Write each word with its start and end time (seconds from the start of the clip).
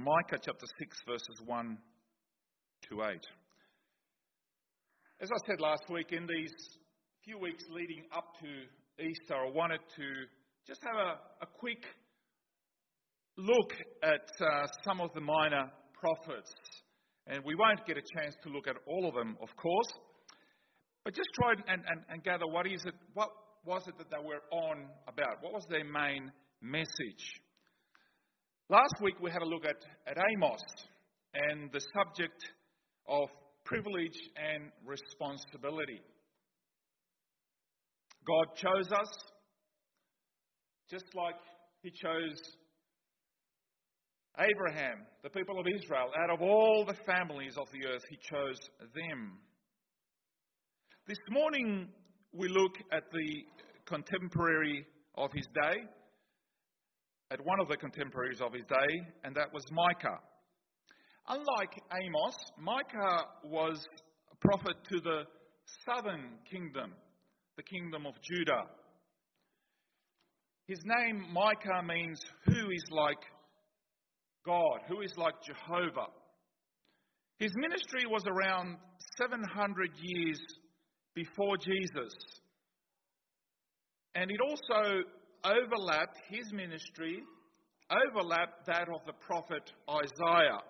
from 0.00 0.04
Micah 0.04 0.40
chapter 0.44 0.66
6, 0.78 0.96
verses 1.06 1.42
1 1.44 1.78
to 2.88 3.02
8. 3.02 3.20
As 5.20 5.28
I 5.30 5.46
said 5.46 5.60
last 5.60 5.82
week, 5.90 6.12
in 6.12 6.26
these 6.26 6.52
few 7.24 7.38
weeks 7.38 7.64
leading 7.70 8.04
up 8.16 8.24
to 8.40 9.04
Easter, 9.04 9.34
I 9.34 9.50
wanted 9.50 9.80
to 9.96 10.04
just 10.66 10.80
have 10.84 10.96
a, 10.96 11.44
a 11.44 11.48
quick 11.58 11.84
look 13.36 13.72
at 14.02 14.28
uh, 14.40 14.66
some 14.84 15.00
of 15.00 15.12
the 15.14 15.20
minor 15.20 15.70
prophets. 15.98 16.52
And 17.26 17.44
we 17.44 17.54
won't 17.54 17.84
get 17.86 17.96
a 17.96 18.20
chance 18.20 18.34
to 18.44 18.50
look 18.50 18.68
at 18.68 18.76
all 18.86 19.08
of 19.08 19.14
them, 19.14 19.36
of 19.42 19.48
course. 19.56 19.92
But 21.04 21.14
just 21.14 21.28
try 21.34 21.52
and, 21.52 21.84
and, 21.86 22.00
and 22.08 22.22
gather 22.22 22.46
what 22.46 22.66
is 22.66 22.82
it, 22.86 22.94
what 23.14 23.30
was 23.66 23.82
it 23.88 23.98
that 23.98 24.10
they 24.10 24.24
were 24.24 24.42
on 24.50 24.86
about? 25.08 25.42
What 25.42 25.52
was 25.52 25.66
their 25.68 25.84
main 25.84 26.30
message? 26.62 27.40
Last 28.70 29.02
week 29.02 29.16
we 29.20 29.32
had 29.32 29.42
a 29.42 29.46
look 29.46 29.64
at, 29.64 29.84
at 30.06 30.16
Amos 30.16 30.60
and 31.34 31.72
the 31.72 31.80
subject 31.92 32.40
of 33.08 33.28
privilege 33.64 34.16
and 34.36 34.70
responsibility. 34.86 36.00
God 38.24 38.46
chose 38.54 38.92
us 38.92 39.08
just 40.88 41.06
like 41.16 41.34
He 41.82 41.90
chose 41.90 42.40
Abraham, 44.38 44.98
the 45.24 45.30
people 45.30 45.58
of 45.58 45.66
Israel. 45.66 46.12
Out 46.22 46.30
of 46.30 46.40
all 46.40 46.84
the 46.86 46.94
families 47.04 47.56
of 47.58 47.66
the 47.72 47.88
earth, 47.88 48.04
He 48.08 48.18
chose 48.22 48.58
them. 48.94 49.32
This 51.08 51.18
morning 51.28 51.88
we 52.32 52.46
look 52.46 52.76
at 52.92 53.02
the 53.10 53.44
contemporary 53.84 54.86
of 55.16 55.32
his 55.32 55.46
day, 55.46 55.80
at 57.30 57.44
one 57.44 57.60
of 57.60 57.68
the 57.68 57.76
contemporaries 57.76 58.40
of 58.40 58.52
his 58.52 58.64
day, 58.64 59.00
and 59.24 59.34
that 59.36 59.52
was 59.52 59.64
Micah. 59.70 60.18
Unlike 61.28 61.82
Amos, 62.02 62.34
Micah 62.58 63.24
was 63.44 63.86
a 64.32 64.36
prophet 64.36 64.76
to 64.90 65.00
the 65.00 65.22
southern 65.86 66.38
kingdom, 66.50 66.92
the 67.56 67.62
kingdom 67.62 68.06
of 68.06 68.14
Judah. 68.22 68.64
His 70.66 70.80
name, 70.84 71.32
Micah, 71.32 71.82
means 71.86 72.20
who 72.46 72.70
is 72.70 72.84
like 72.90 73.22
God, 74.44 74.80
who 74.88 75.02
is 75.02 75.12
like 75.16 75.34
Jehovah. 75.44 76.08
His 77.38 77.52
ministry 77.56 78.06
was 78.06 78.24
around 78.26 78.76
700 79.18 79.90
years 80.00 80.40
before 81.14 81.56
Jesus. 81.56 82.12
And 84.14 84.30
it 84.30 84.40
also 84.40 85.02
overlapped 85.44 86.18
his 86.28 86.52
ministry, 86.52 87.22
overlapped 87.90 88.66
that 88.66 88.88
of 88.88 89.00
the 89.06 89.12
prophet 89.12 89.72
Isaiah. 89.88 90.60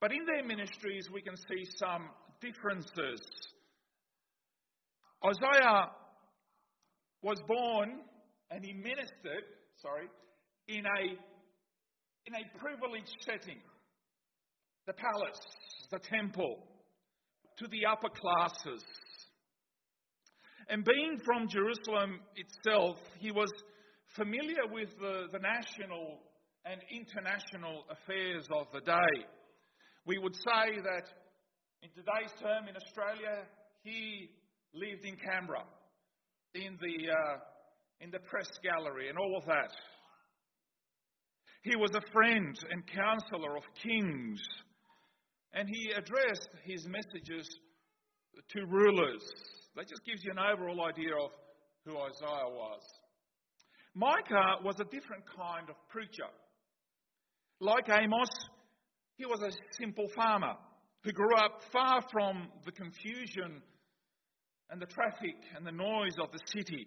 But 0.00 0.12
in 0.12 0.24
their 0.24 0.44
ministries, 0.44 1.08
we 1.12 1.22
can 1.22 1.36
see 1.36 1.64
some 1.76 2.08
differences. 2.40 3.20
Isaiah 5.24 5.90
was 7.22 7.38
born 7.46 8.00
and 8.50 8.64
he 8.64 8.72
ministered, 8.72 9.44
sorry, 9.82 10.08
in 10.68 10.86
a, 10.86 11.02
in 12.26 12.34
a 12.34 12.58
privileged 12.58 13.14
setting 13.20 13.58
the 14.86 14.94
palace, 14.94 15.40
the 15.90 15.98
temple, 15.98 16.58
to 17.58 17.66
the 17.68 17.86
upper 17.86 18.08
classes. 18.08 18.82
And 20.70 20.84
being 20.84 21.18
from 21.24 21.48
Jerusalem 21.48 22.20
itself, 22.36 22.96
he 23.18 23.32
was 23.32 23.50
familiar 24.14 24.70
with 24.70 24.88
the, 25.00 25.26
the 25.32 25.40
national 25.40 26.20
and 26.64 26.80
international 26.94 27.82
affairs 27.90 28.46
of 28.54 28.66
the 28.72 28.80
day. 28.80 29.26
We 30.06 30.18
would 30.18 30.36
say 30.36 30.78
that 30.78 31.06
in 31.82 31.90
today's 31.90 32.30
term 32.40 32.68
in 32.68 32.76
Australia, 32.76 33.46
he 33.82 34.30
lived 34.72 35.04
in 35.04 35.16
Canberra, 35.16 35.64
in 36.54 36.78
the, 36.80 37.10
uh, 37.10 37.38
in 38.00 38.12
the 38.12 38.20
press 38.20 38.48
gallery, 38.62 39.08
and 39.08 39.18
all 39.18 39.36
of 39.38 39.46
that. 39.46 39.72
He 41.62 41.74
was 41.74 41.90
a 41.96 42.12
friend 42.12 42.56
and 42.70 42.86
counselor 42.86 43.56
of 43.56 43.64
kings, 43.82 44.40
and 45.52 45.68
he 45.68 45.90
addressed 45.90 46.48
his 46.64 46.86
messages 46.86 47.48
to 48.50 48.66
rulers. 48.66 49.24
That 49.76 49.88
just 49.88 50.04
gives 50.04 50.24
you 50.24 50.32
an 50.32 50.38
overall 50.38 50.84
idea 50.84 51.14
of 51.14 51.30
who 51.84 51.96
Isaiah 51.96 52.48
was. 52.50 52.82
Micah 53.94 54.62
was 54.64 54.76
a 54.80 54.84
different 54.84 55.24
kind 55.36 55.68
of 55.68 55.76
preacher. 55.88 56.28
Like 57.60 57.88
Amos, 57.88 58.30
he 59.16 59.26
was 59.26 59.42
a 59.42 59.50
simple 59.78 60.08
farmer 60.14 60.54
who 61.02 61.12
grew 61.12 61.34
up 61.36 61.60
far 61.72 62.02
from 62.10 62.48
the 62.64 62.72
confusion 62.72 63.62
and 64.70 64.80
the 64.80 64.86
traffic 64.86 65.36
and 65.56 65.66
the 65.66 65.72
noise 65.72 66.14
of 66.20 66.30
the 66.32 66.40
city. 66.46 66.86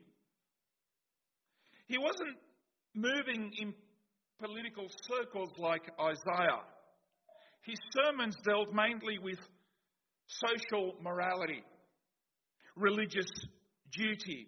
He 1.88 1.98
wasn't 1.98 2.38
moving 2.96 3.52
in 3.60 3.74
political 4.40 4.88
circles 5.10 5.52
like 5.58 5.84
Isaiah. 6.00 6.64
His 7.64 7.78
sermons 7.92 8.36
dealt 8.46 8.74
mainly 8.74 9.18
with 9.20 9.40
social 10.28 10.96
morality, 11.02 11.64
religious 12.76 13.30
duty. 13.92 14.48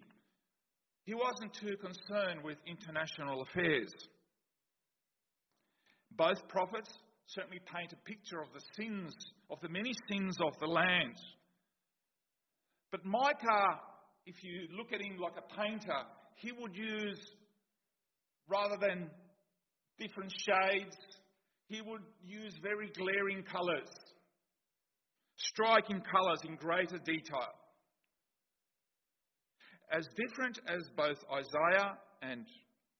He 1.04 1.14
wasn't 1.14 1.54
too 1.54 1.76
concerned 1.76 2.42
with 2.42 2.58
international 2.66 3.42
affairs. 3.42 3.92
Both 6.12 6.48
prophets 6.48 6.90
certainly 7.26 7.60
paint 7.72 7.92
a 7.92 8.08
picture 8.08 8.40
of 8.40 8.48
the 8.54 8.62
sins, 8.74 9.14
of 9.50 9.60
the 9.60 9.68
many 9.68 9.92
sins 10.08 10.36
of 10.40 10.58
the 10.60 10.66
land. 10.66 11.16
But 12.90 13.04
Micah, 13.04 13.80
if 14.26 14.42
you 14.42 14.68
look 14.76 14.92
at 14.92 15.00
him 15.00 15.18
like 15.18 15.34
a 15.36 15.60
painter, 15.60 16.02
he 16.36 16.52
would 16.52 16.74
use, 16.76 17.20
rather 18.48 18.76
than 18.80 19.10
different 19.98 20.32
shades, 20.32 20.96
he 21.68 21.80
would 21.82 22.02
use 22.24 22.54
very 22.62 22.90
glaring 22.96 23.42
colours 23.42 23.88
striking 25.36 26.00
colours 26.00 26.40
in 26.48 26.56
greater 26.56 26.98
detail. 26.98 27.52
As 29.90 30.08
different 30.16 30.58
as 30.66 30.82
both 30.96 31.18
Isaiah 31.32 31.96
and 32.22 32.44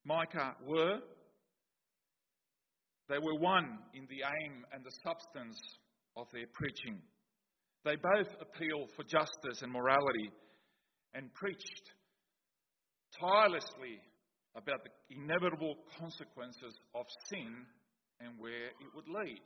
Micah 0.05 0.55
were, 0.65 0.99
they 3.09 3.17
were 3.17 3.39
one 3.39 3.79
in 3.93 4.07
the 4.09 4.23
aim 4.23 4.65
and 4.73 4.83
the 4.83 4.91
substance 5.03 5.59
of 6.15 6.27
their 6.31 6.47
preaching. 6.53 7.01
They 7.83 7.95
both 7.95 8.33
appealed 8.41 8.89
for 8.95 9.03
justice 9.03 9.61
and 9.61 9.71
morality 9.71 10.31
and 11.13 11.33
preached 11.33 11.91
tirelessly 13.19 13.99
about 14.55 14.81
the 14.83 15.15
inevitable 15.15 15.75
consequences 15.99 16.75
of 16.95 17.05
sin 17.29 17.65
and 18.19 18.33
where 18.37 18.67
it 18.67 18.89
would 18.95 19.07
lead. 19.07 19.41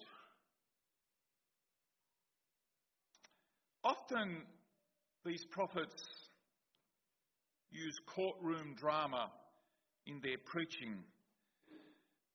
Often 3.83 4.43
these 5.25 5.43
prophets 5.51 6.01
use 7.71 7.95
courtroom 8.05 8.75
drama 8.77 9.31
in 10.07 10.19
their 10.21 10.37
preaching. 10.45 11.03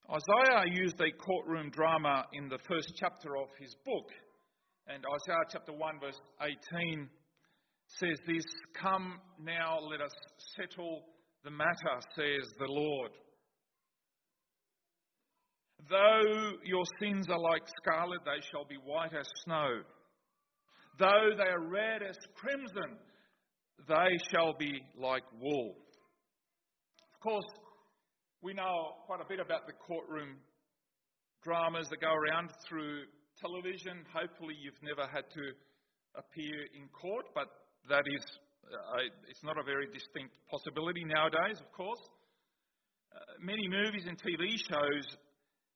Isaiah 0.09 0.65
used 0.73 1.01
a 1.01 1.11
courtroom 1.19 1.71
drama 1.71 2.25
in 2.33 2.49
the 2.49 2.59
first 2.69 2.93
chapter 2.97 3.37
of 3.37 3.49
his 3.59 3.75
book, 3.85 4.11
and 4.87 5.05
Isaiah 5.05 5.45
chapter 5.51 5.73
1, 5.73 6.01
verse 6.01 6.21
18 6.41 7.09
says 7.99 8.19
this 8.27 8.45
Come 8.81 9.19
now, 9.43 9.79
let 9.91 10.01
us 10.01 10.13
settle 10.57 11.03
the 11.45 11.51
matter, 11.51 12.01
says 12.15 12.49
the 12.59 12.67
Lord. 12.69 13.11
Though 15.89 16.59
your 16.65 16.85
sins 17.01 17.29
are 17.29 17.39
like 17.39 17.63
scarlet, 17.83 18.21
they 18.25 18.43
shall 18.51 18.65
be 18.65 18.77
white 18.77 19.15
as 19.15 19.29
snow. 19.45 19.83
Though 20.99 21.31
they 21.37 21.51
are 21.51 21.69
red 21.69 22.03
as 22.03 22.17
crimson, 22.35 22.99
they 23.89 24.19
shall 24.31 24.55
be 24.55 24.83
like 24.97 25.25
wool. 25.41 25.77
Of 27.15 27.21
course, 27.21 27.47
we 28.43 28.55
know 28.55 28.95
quite 29.07 29.21
a 29.21 29.29
bit 29.29 29.41
about 29.41 29.67
the 29.67 29.73
courtroom 29.73 30.37
dramas 31.43 31.89
that 31.91 32.01
go 32.01 32.13
around 32.13 32.51
through 32.69 33.05
television. 33.41 34.05
Hopefully, 34.13 34.55
you've 34.61 34.81
never 34.83 35.07
had 35.07 35.25
to 35.35 35.45
appear 36.17 36.67
in 36.75 36.89
court, 36.89 37.27
but 37.35 37.49
that 37.89 38.05
is, 38.07 38.25
uh, 38.73 39.07
it's 39.29 39.45
not 39.45 39.59
a 39.59 39.63
very 39.63 39.87
distinct 39.87 40.35
possibility 40.51 41.05
nowadays, 41.05 41.61
of 41.61 41.71
course. 41.73 42.01
Uh, 43.15 43.19
many 43.41 43.69
movies 43.69 44.05
and 44.09 44.19
TV 44.19 44.57
shows 44.59 45.07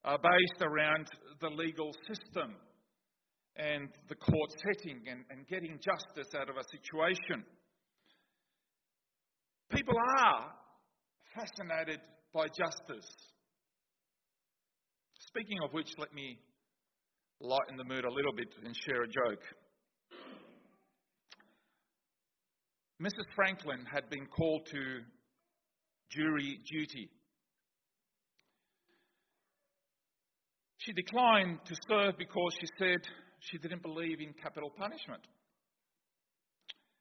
are 0.04 0.18
based 0.18 0.62
around 0.62 1.06
the 1.40 1.48
legal 1.48 1.92
system 2.08 2.56
and 3.56 3.88
the 4.08 4.14
court 4.14 4.50
setting 4.64 5.00
and, 5.08 5.24
and 5.30 5.46
getting 5.48 5.78
justice 5.80 6.32
out 6.34 6.48
of 6.48 6.56
a 6.56 6.64
situation. 6.72 7.44
People 9.70 9.94
are 10.18 10.52
fascinated 11.34 12.00
by 12.32 12.46
justice, 12.46 13.30
Speaking 15.30 15.58
of 15.62 15.72
which, 15.72 15.86
let 15.96 16.12
me 16.12 16.40
lighten 17.40 17.76
the 17.76 17.84
mood 17.84 18.04
a 18.04 18.12
little 18.12 18.32
bit 18.32 18.48
and 18.64 18.74
share 18.84 19.02
a 19.02 19.06
joke. 19.06 19.42
Mrs. 23.00 23.26
Franklin 23.36 23.84
had 23.90 24.10
been 24.10 24.26
called 24.26 24.66
to 24.72 24.80
jury 26.10 26.58
duty. 26.68 27.08
She 30.78 30.92
declined 30.92 31.60
to 31.66 31.76
serve 31.88 32.18
because 32.18 32.52
she 32.60 32.66
said 32.76 32.98
she 33.38 33.58
didn't 33.58 33.82
believe 33.82 34.20
in 34.20 34.32
capital 34.42 34.70
punishment. 34.76 35.22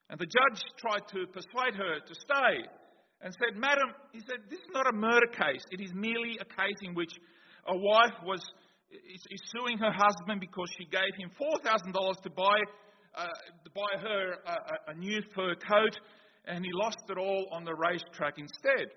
And 0.09 0.19
the 0.19 0.25
judge 0.25 0.61
tried 0.77 1.07
to 1.13 1.27
persuade 1.27 1.75
her 1.75 1.99
to 1.99 2.15
stay 2.15 2.65
and 3.21 3.33
said, 3.33 3.59
Madam, 3.59 3.93
he 4.11 4.19
said, 4.19 4.37
this 4.49 4.59
is 4.59 4.71
not 4.73 4.87
a 4.87 4.95
murder 4.95 5.27
case. 5.27 5.63
It 5.71 5.81
is 5.81 5.91
merely 5.93 6.37
a 6.41 6.45
case 6.45 6.79
in 6.81 6.95
which 6.95 7.11
a 7.67 7.77
wife 7.77 8.15
was 8.23 8.41
is, 8.91 9.21
is 9.29 9.41
suing 9.53 9.77
her 9.77 9.91
husband 9.91 10.41
because 10.41 10.69
she 10.77 10.85
gave 10.85 11.13
him 11.17 11.29
$4,000 11.37 12.21
to 12.23 12.29
buy, 12.31 12.57
uh, 13.15 13.27
to 13.63 13.69
buy 13.75 14.01
her 14.01 14.33
a, 14.47 14.91
a 14.91 14.93
new 14.95 15.21
fur 15.35 15.53
coat 15.55 15.99
and 16.45 16.65
he 16.65 16.71
lost 16.73 16.97
it 17.09 17.17
all 17.17 17.47
on 17.51 17.63
the 17.63 17.75
racetrack 17.75 18.35
instead. 18.37 18.89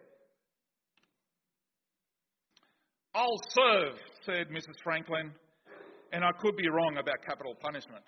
I'll 3.14 3.40
serve, 3.50 3.94
said 4.24 4.48
Mrs. 4.48 4.80
Franklin, 4.82 5.32
and 6.12 6.24
I 6.24 6.30
could 6.40 6.56
be 6.56 6.68
wrong 6.68 6.96
about 6.98 7.16
capital 7.26 7.54
punishment. 7.60 8.04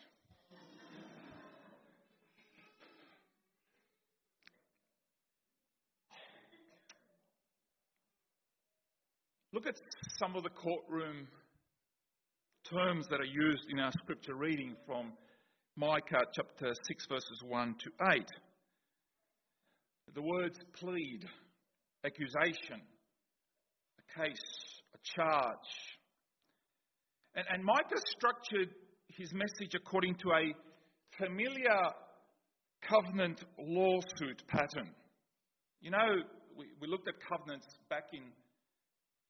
Look 9.54 9.68
at 9.68 9.76
some 10.18 10.34
of 10.34 10.42
the 10.42 10.50
courtroom 10.50 11.28
terms 12.68 13.06
that 13.08 13.20
are 13.20 13.24
used 13.24 13.66
in 13.70 13.78
our 13.78 13.92
scripture 13.92 14.34
reading 14.34 14.74
from 14.84 15.12
Micah 15.76 16.24
chapter 16.34 16.72
6, 16.88 17.06
verses 17.06 17.40
1 17.46 17.76
to 17.84 17.90
8. 18.12 18.24
The 20.12 20.22
words 20.22 20.58
plead, 20.80 21.24
accusation, 22.04 22.82
a 24.00 24.20
case, 24.20 24.42
a 24.92 24.98
charge. 25.22 25.70
And, 27.36 27.46
and 27.48 27.64
Micah 27.64 28.02
structured 28.08 28.74
his 29.06 29.32
message 29.32 29.76
according 29.76 30.16
to 30.16 30.32
a 30.32 30.52
familiar 31.16 31.92
covenant 32.82 33.40
lawsuit 33.60 34.42
pattern. 34.48 34.90
You 35.80 35.92
know, 35.92 36.24
we, 36.56 36.66
we 36.80 36.88
looked 36.88 37.06
at 37.06 37.14
covenants 37.30 37.68
back 37.88 38.06
in 38.12 38.22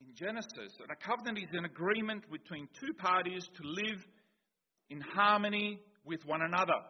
in 0.00 0.14
Genesis. 0.14 0.72
And 0.80 0.90
a 0.90 0.96
covenant 0.96 1.38
is 1.38 1.52
an 1.52 1.64
agreement 1.64 2.24
between 2.30 2.68
two 2.80 2.92
parties 2.94 3.44
to 3.56 3.62
live 3.62 4.00
in 4.90 5.00
harmony 5.00 5.80
with 6.04 6.24
one 6.26 6.42
another. 6.42 6.80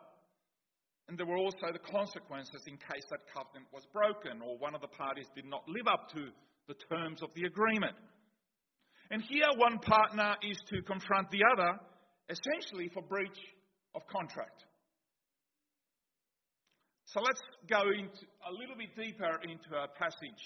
And 1.09 1.19
there 1.19 1.27
were 1.27 1.37
also 1.37 1.69
the 1.73 1.91
consequences 1.91 2.63
in 2.67 2.77
case 2.77 3.05
that 3.11 3.21
covenant 3.33 3.67
was 3.73 3.85
broken 3.93 4.41
or 4.41 4.57
one 4.57 4.75
of 4.75 4.81
the 4.81 4.89
parties 4.89 5.27
did 5.35 5.45
not 5.45 5.63
live 5.69 5.87
up 5.87 6.09
to 6.15 6.29
the 6.67 6.75
terms 6.89 7.23
of 7.23 7.29
the 7.35 7.45
agreement. 7.45 7.97
And 9.11 9.23
here, 9.23 9.49
one 9.57 9.79
partner 9.81 10.37
is 10.43 10.57
to 10.73 10.81
confront 10.83 11.31
the 11.31 11.45
other, 11.53 11.79
essentially 12.31 12.89
for 12.89 13.03
breach 13.03 13.37
of 13.95 14.01
contract. 14.07 14.65
So 17.05 17.21
let's 17.21 17.41
go 17.69 17.83
into 17.93 18.25
a 18.49 18.53
little 18.59 18.77
bit 18.77 18.97
deeper 18.97 19.39
into 19.45 19.77
our 19.77 19.89
passage 19.89 20.43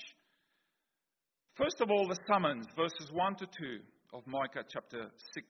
First 1.59 1.81
of 1.81 1.91
all, 1.91 2.07
the 2.07 2.17
summons, 2.31 2.67
verses 2.77 3.11
1 3.11 3.35
to 3.35 3.47
2 3.47 3.51
of 4.15 4.25
Micah 4.29 4.63
chapter 4.73 5.11
6. 5.35 5.47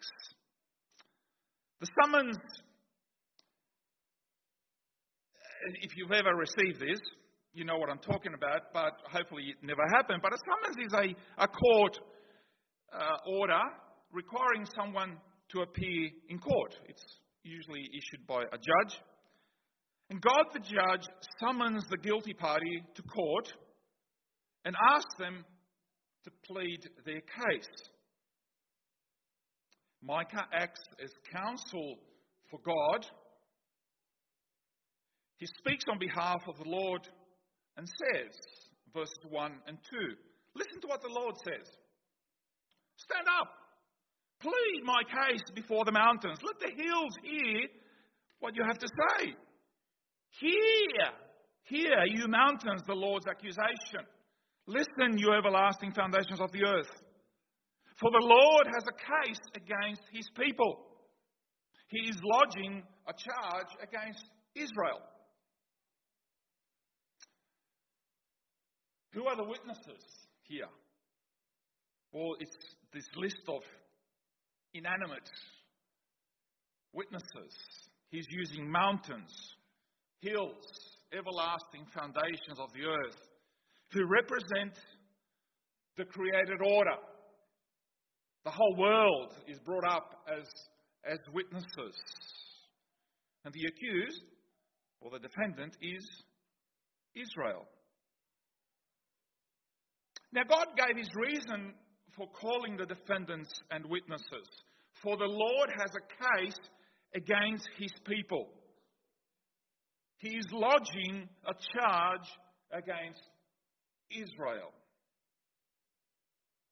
The 1.83 1.87
summons, 2.03 2.39
if 5.83 5.95
you've 5.99 6.13
ever 6.13 6.35
received 6.35 6.81
this, 6.81 6.99
you 7.53 7.67
know 7.67 7.77
what 7.77 7.91
I'm 7.91 7.99
talking 7.99 8.33
about, 8.33 8.73
but 8.73 8.93
hopefully 9.13 9.43
it 9.51 9.57
never 9.63 9.83
happened. 9.95 10.21
But 10.23 10.33
a 10.33 10.39
summons 10.49 10.87
is 10.87 10.95
a, 10.95 11.45
a 11.45 11.47
court 11.47 11.99
uh, 12.91 13.31
order 13.37 13.61
requiring 14.11 14.65
someone 14.75 15.19
to 15.51 15.61
appear 15.61 16.09
in 16.31 16.39
court. 16.39 16.75
It's 16.89 17.05
usually 17.43 17.83
issued 17.93 18.27
by 18.27 18.45
a 18.45 18.57
judge. 18.57 18.99
And 20.09 20.23
God 20.23 20.47
the 20.55 20.61
judge 20.61 21.07
summons 21.39 21.85
the 21.91 21.99
guilty 21.99 22.33
party 22.33 22.83
to 22.95 23.03
court 23.03 23.53
and 24.65 24.75
asks 24.91 25.15
them 25.19 25.45
to 26.25 26.31
plead 26.47 26.81
their 27.05 27.21
case. 27.21 27.91
Micah 30.03 30.47
acts 30.53 30.81
as 31.03 31.11
counsel 31.33 31.97
for 32.51 32.61
God. 32.65 33.07
He 35.39 35.47
speaks 35.59 35.85
on 35.91 35.99
behalf 35.99 36.43
of 36.49 36.57
the 36.59 36.69
Lord 36.69 37.03
and 37.77 37.87
says, 37.87 38.35
verses 38.93 39.19
1 39.29 39.53
and 39.67 39.79
2, 39.91 39.97
listen 40.55 40.81
to 40.83 40.89
what 40.89 41.03
the 41.03 41.13
Lord 41.13 41.35
says. 41.45 41.67
Stand 42.97 43.27
up, 43.41 43.49
plead 44.41 44.83
my 44.85 45.03
case 45.03 45.43
before 45.55 45.85
the 45.85 45.93
mountains. 45.93 46.39
Let 46.43 46.59
the 46.59 46.83
hills 46.83 47.15
hear 47.23 47.69
what 48.41 48.57
you 48.57 48.65
have 48.67 48.79
to 48.79 48.89
say. 48.89 49.35
Hear, 50.41 51.07
hear, 51.65 52.05
you 52.07 52.27
mountains, 52.29 52.83
the 52.87 52.95
Lord's 52.95 53.27
accusation. 53.27 54.07
Listen, 54.69 55.17
you 55.17 55.33
everlasting 55.33 55.93
foundations 55.93 56.41
of 56.41 56.53
the 56.53 56.63
earth. 56.63 56.91
For 57.99 58.11
the 58.11 58.21
Lord 58.21 58.67
has 58.67 58.85
a 58.85 59.27
case 59.27 59.41
against 59.57 60.03
his 60.13 60.29
people. 60.39 60.85
He 61.89 62.11
is 62.11 62.21
lodging 62.23 62.83
a 63.09 63.13
charge 63.13 63.73
against 63.83 64.23
Israel. 64.55 65.01
Who 69.15 69.25
are 69.25 69.37
the 69.37 69.49
witnesses 69.49 70.05
here? 70.43 70.69
Well, 72.13 72.37
it's 72.39 72.57
this 72.93 73.09
list 73.17 73.49
of 73.49 73.63
inanimate 74.75 75.31
witnesses. 76.93 77.57
He's 78.11 78.27
using 78.29 78.71
mountains, 78.71 79.33
hills, 80.21 80.63
everlasting 81.11 81.87
foundations 81.95 82.61
of 82.61 82.71
the 82.75 82.85
earth 82.85 83.28
to 83.93 84.05
represent 84.07 84.75
the 85.97 86.05
created 86.05 86.61
order. 86.63 86.97
The 88.45 88.51
whole 88.51 88.77
world 88.77 89.35
is 89.47 89.59
brought 89.61 89.87
up 89.91 90.15
as, 90.31 90.47
as 91.11 91.19
witnesses. 91.33 91.95
And 93.45 93.53
the 93.53 93.67
accused, 93.67 94.23
or 95.01 95.11
the 95.11 95.19
defendant, 95.19 95.77
is 95.83 96.07
Israel. 97.15 97.67
Now, 100.33 100.43
God 100.49 100.67
gave 100.77 100.97
his 100.97 101.11
reason 101.15 101.73
for 102.17 102.27
calling 102.29 102.77
the 102.77 102.87
defendants 102.87 103.51
and 103.71 103.85
witnesses. 103.87 104.49
For 105.03 105.17
the 105.17 105.25
Lord 105.25 105.71
has 105.79 105.91
a 105.95 106.43
case 106.43 106.59
against 107.15 107.69
his 107.79 107.93
people. 108.07 108.49
He 110.19 110.31
is 110.31 110.47
lodging 110.53 111.29
a 111.47 111.55
charge 111.75 112.29
against 112.73 113.23
Israel. 114.11 114.73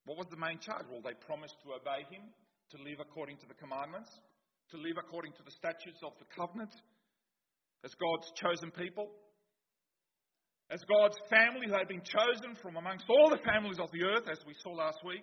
What 0.04 0.18
was 0.18 0.28
the 0.30 0.38
main 0.38 0.58
charge? 0.58 0.86
Well, 0.90 1.02
they 1.02 1.18
promised 1.26 1.58
to 1.66 1.74
obey 1.74 2.06
him, 2.08 2.22
to 2.70 2.76
live 2.82 3.02
according 3.02 3.38
to 3.42 3.46
the 3.46 3.58
commandments, 3.58 4.10
to 4.70 4.76
live 4.78 4.96
according 4.98 5.32
to 5.34 5.42
the 5.42 5.50
statutes 5.50 6.00
of 6.02 6.14
the 6.18 6.26
covenant, 6.30 6.74
as 7.84 7.92
God's 7.98 8.30
chosen 8.38 8.70
people, 8.70 9.10
as 10.70 10.82
God's 10.86 11.18
family 11.30 11.66
who 11.66 11.74
had 11.74 11.86
been 11.86 12.02
chosen 12.02 12.54
from 12.62 12.76
amongst 12.76 13.06
all 13.10 13.30
the 13.30 13.42
families 13.42 13.78
of 13.78 13.90
the 13.92 14.02
earth, 14.02 14.26
as 14.30 14.38
we 14.46 14.54
saw 14.62 14.70
last 14.70 14.98
week. 15.04 15.22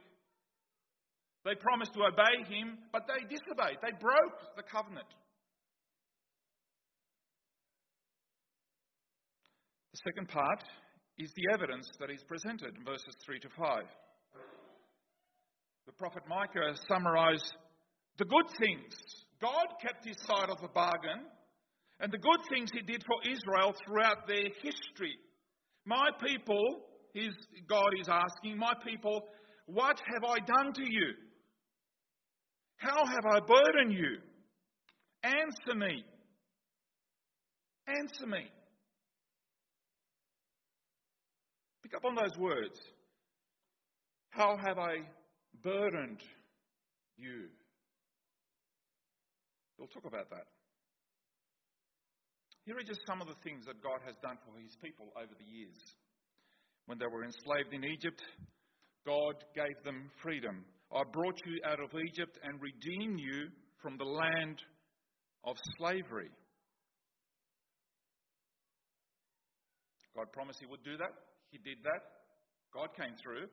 They 1.44 1.56
promised 1.56 1.94
to 1.94 2.08
obey 2.08 2.48
him, 2.48 2.80
but 2.92 3.04
they 3.08 3.28
disobeyed. 3.28 3.80
They 3.84 3.92
broke 4.00 4.56
the 4.56 4.64
covenant. 4.64 5.08
The 9.92 10.00
second 10.08 10.30
part 10.30 10.64
is 11.18 11.32
the 11.36 11.54
evidence 11.54 11.88
that 12.00 12.10
is 12.10 12.24
presented 12.28 12.76
in 12.78 12.84
verses 12.84 13.16
3 13.26 13.40
to 13.40 13.50
5. 13.50 13.84
The 15.86 15.92
prophet 15.94 16.24
Micah 16.28 16.76
summarized 16.88 17.54
the 18.18 18.26
good 18.26 18.50
things. 18.60 18.94
God 19.42 19.68
kept 19.82 20.08
his 20.08 20.18
side 20.26 20.50
of 20.50 20.62
the 20.62 20.70
bargain 20.70 21.28
and 22.00 22.12
the 22.12 22.18
good 22.18 22.40
things 22.50 22.72
he 22.74 22.82
did 22.82 23.04
for 23.06 23.18
Israel 23.30 23.74
throughout 23.86 24.28
their 24.28 24.50
history. 24.62 25.18
My 25.86 26.10
people, 26.26 26.64
his, 27.14 27.34
God 27.68 27.92
is 28.00 28.08
asking, 28.08 28.58
my 28.58 28.74
people, 28.86 29.24
what 29.66 30.00
have 30.14 30.24
I 30.24 30.40
done 30.40 30.74
to 30.74 30.84
you? 30.84 31.14
How 32.78 33.06
have 33.06 33.26
I 33.26 33.40
burdened 33.40 33.94
you? 33.94 34.18
Answer 35.24 35.78
me. 35.78 36.04
Answer 37.88 38.28
me. 38.28 38.50
Pick 41.94 42.02
up 42.02 42.10
on 42.10 42.16
those 42.16 42.36
words. 42.40 42.74
How 44.32 44.58
have 44.58 44.80
I 44.80 44.96
burdened 45.62 46.22
you. 47.18 47.46
We'll 49.78 49.90
talk 49.90 50.06
about 50.06 50.28
that. 50.32 50.48
Here 52.66 52.76
are 52.76 52.88
just 52.88 53.02
some 53.06 53.22
of 53.22 53.28
the 53.28 53.38
things 53.44 53.66
that 53.68 53.84
God 53.84 54.00
has 54.08 54.16
done 54.24 54.38
for 54.42 54.60
his 54.60 54.76
people 54.82 55.14
over 55.16 55.38
the 55.38 55.46
years. 55.46 55.78
When 56.88 56.98
they 56.98 57.06
were 57.06 57.26
enslaved 57.26 57.74
in 57.74 57.84
Egypt, 57.84 58.24
God 59.06 59.36
gave 59.54 59.78
them 59.86 60.10
freedom. 60.24 60.66
I 60.92 61.04
brought 61.12 61.38
you 61.46 61.60
out 61.70 61.80
of 61.80 61.92
Egypt 61.94 62.40
and 62.42 62.60
redeemed 62.60 63.20
you 63.20 63.50
from 63.84 63.98
the 63.98 64.10
land 64.10 64.58
of 65.46 65.58
slavery. 65.78 66.32
God 70.16 70.32
promised 70.32 70.60
He 70.60 70.66
would 70.66 70.84
do 70.84 70.98
that. 70.98 71.14
He 71.54 71.60
did 71.60 71.78
that. 71.84 72.02
God 72.74 72.90
came 72.98 73.14
through. 73.22 73.46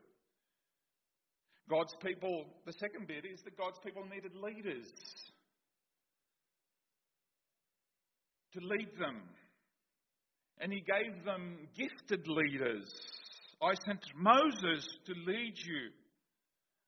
God's 1.69 1.95
people, 2.03 2.47
the 2.65 2.73
second 2.73 3.07
bit 3.07 3.27
is 3.29 3.41
that 3.45 3.59
God's 3.59 3.79
people 3.85 4.03
needed 4.09 4.33
leaders 4.35 4.89
to 8.55 8.61
lead 8.65 8.89
them. 8.99 9.21
And 10.61 10.73
He 10.73 10.81
gave 10.81 11.25
them 11.27 11.69
gifted 11.77 12.27
leaders. 12.27 12.89
I 13.63 13.75
sent 13.85 14.01
Moses 14.17 14.89
to 15.05 15.13
lead 15.27 15.53
you. 15.57 15.93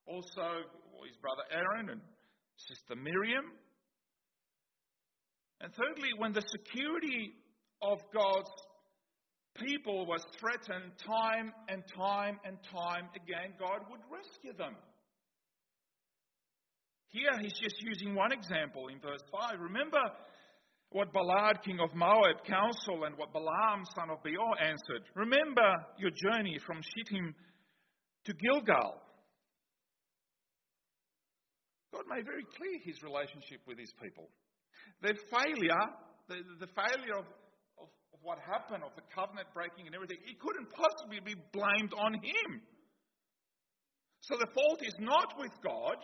Also, 0.07 0.64
his 1.07 1.16
brother 1.21 1.45
Aaron 1.52 1.90
and 1.90 2.00
sister 2.57 2.97
Miriam. 2.97 3.52
And 5.61 5.73
thirdly, 5.75 6.09
when 6.16 6.33
the 6.33 6.42
security 6.50 7.35
of 7.83 7.99
God's 8.14 8.50
people 9.56 10.06
was 10.06 10.23
threatened 10.38 10.92
time 11.04 11.52
and 11.68 11.82
time 11.97 12.38
and 12.44 12.56
time 12.71 13.09
again, 13.16 13.54
God 13.59 13.85
would 13.90 14.00
rescue 14.11 14.52
them. 14.56 14.76
Here 17.09 17.32
he's 17.40 17.52
just 17.61 17.76
using 17.82 18.14
one 18.14 18.32
example 18.32 18.88
in 18.88 18.99
verse 18.99 19.21
5. 19.30 19.61
Remember 19.61 20.00
what 20.90 21.12
Balak, 21.12 21.64
king 21.64 21.78
of 21.80 21.94
Moab, 21.94 22.44
counseled 22.47 23.04
and 23.04 23.16
what 23.16 23.32
Balaam, 23.32 23.85
son 23.94 24.11
of 24.11 24.23
Beor, 24.23 24.56
answered. 24.61 25.04
Remember 25.14 25.73
your 25.99 26.11
journey 26.11 26.59
from 26.66 26.80
Shittim 26.80 27.35
to 28.25 28.32
Gilgal. 28.32 29.00
God 31.92 32.04
made 32.09 32.25
very 32.25 32.44
clear 32.56 32.80
his 32.85 33.02
relationship 33.02 33.61
with 33.66 33.78
his 33.78 33.92
people. 34.00 34.28
Their 35.02 35.16
failure, 35.28 35.85
the, 36.28 36.40
the 36.61 36.73
failure 36.73 37.18
of 37.18 37.26
what 38.22 38.38
happened, 38.38 38.84
of 38.84 38.94
the 38.94 39.02
covenant 39.14 39.48
breaking 39.52 39.86
and 39.86 39.94
everything, 39.94 40.18
it 40.24 40.38
couldn't 40.38 40.70
possibly 40.70 41.20
be 41.20 41.34
blamed 41.52 41.92
on 41.98 42.14
him. 42.14 42.62
So 44.20 44.36
the 44.38 44.46
fault 44.54 44.80
is 44.82 44.94
not 45.00 45.34
with 45.38 45.52
God. 45.62 45.96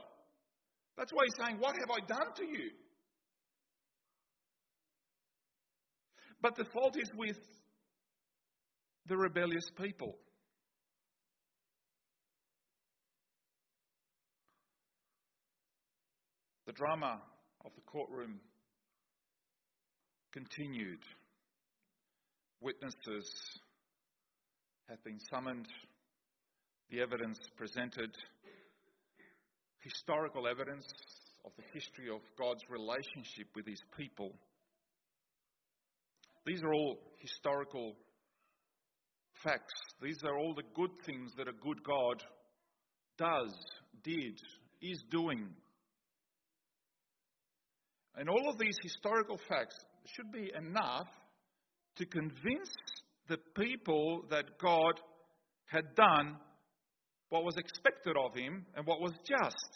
That's 0.97 1.13
why 1.13 1.23
he's 1.25 1.47
saying, 1.47 1.59
What 1.61 1.77
have 1.77 1.91
I 1.91 2.01
done 2.07 2.35
to 2.37 2.45
you? 2.45 2.71
But 6.43 6.57
the 6.57 6.65
fault 6.65 6.97
is 7.01 7.11
with 7.17 7.39
the 9.07 9.17
rebellious 9.17 9.71
people. 9.81 10.17
The 16.67 16.73
drama 16.73 17.21
of 17.65 17.73
the 17.75 17.81
courtroom 17.83 18.41
continued. 20.33 21.01
Witnesses 22.61 23.31
have 24.89 25.03
been 25.05 25.21
summoned, 25.31 25.67
the 26.91 27.01
evidence 27.01 27.39
presented, 27.57 28.11
historical 29.81 30.49
evidence 30.49 30.87
of 31.45 31.53
the 31.57 31.63
history 31.73 32.09
of 32.13 32.21
God's 32.37 32.63
relationship 32.69 33.47
with 33.55 33.67
his 33.67 33.81
people. 33.97 34.33
These 36.47 36.63
are 36.63 36.73
all 36.73 36.99
historical 37.19 37.95
facts. 39.45 39.75
These 40.03 40.19
are 40.25 40.37
all 40.37 40.55
the 40.55 40.63
good 40.75 40.91
things 41.07 41.33
that 41.37 41.47
a 41.47 41.53
good 41.53 41.83
God 41.85 42.23
does, 43.19 43.55
did, 44.03 44.41
is 44.83 45.03
doing. 45.11 45.49
And 48.17 48.29
all 48.29 48.51
of 48.51 48.59
these 48.59 48.77
historical 48.83 49.39
facts 49.49 49.77
should 50.07 50.33
be 50.33 50.51
enough 50.57 51.07
to 51.99 52.07
convince 52.07 52.75
the 53.29 53.39
people 53.57 54.23
that 54.31 54.59
God 54.59 55.01
had 55.67 55.95
done 55.95 56.37
what 57.29 57.45
was 57.45 57.57
expected 57.57 58.17
of 58.17 58.35
him 58.35 58.65
and 58.75 58.87
what 58.87 59.01
was 59.01 59.13
just. 59.29 59.71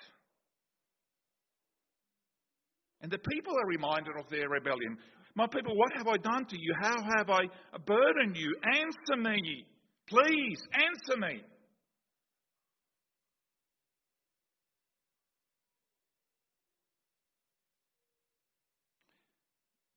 And 3.02 3.10
the 3.10 3.18
people 3.18 3.54
are 3.54 3.66
reminded 3.66 4.14
of 4.18 4.30
their 4.30 4.48
rebellion. 4.48 4.96
My 5.34 5.46
people, 5.46 5.76
what 5.76 5.92
have 5.96 6.08
I 6.08 6.16
done 6.16 6.46
to 6.46 6.56
you? 6.58 6.72
How 6.80 6.96
have 7.16 7.28
I 7.28 7.42
burdened 7.84 8.36
you? 8.36 8.54
Answer 8.64 9.20
me. 9.20 9.66
Please, 10.08 10.62
answer 10.72 11.18
me. 11.18 11.42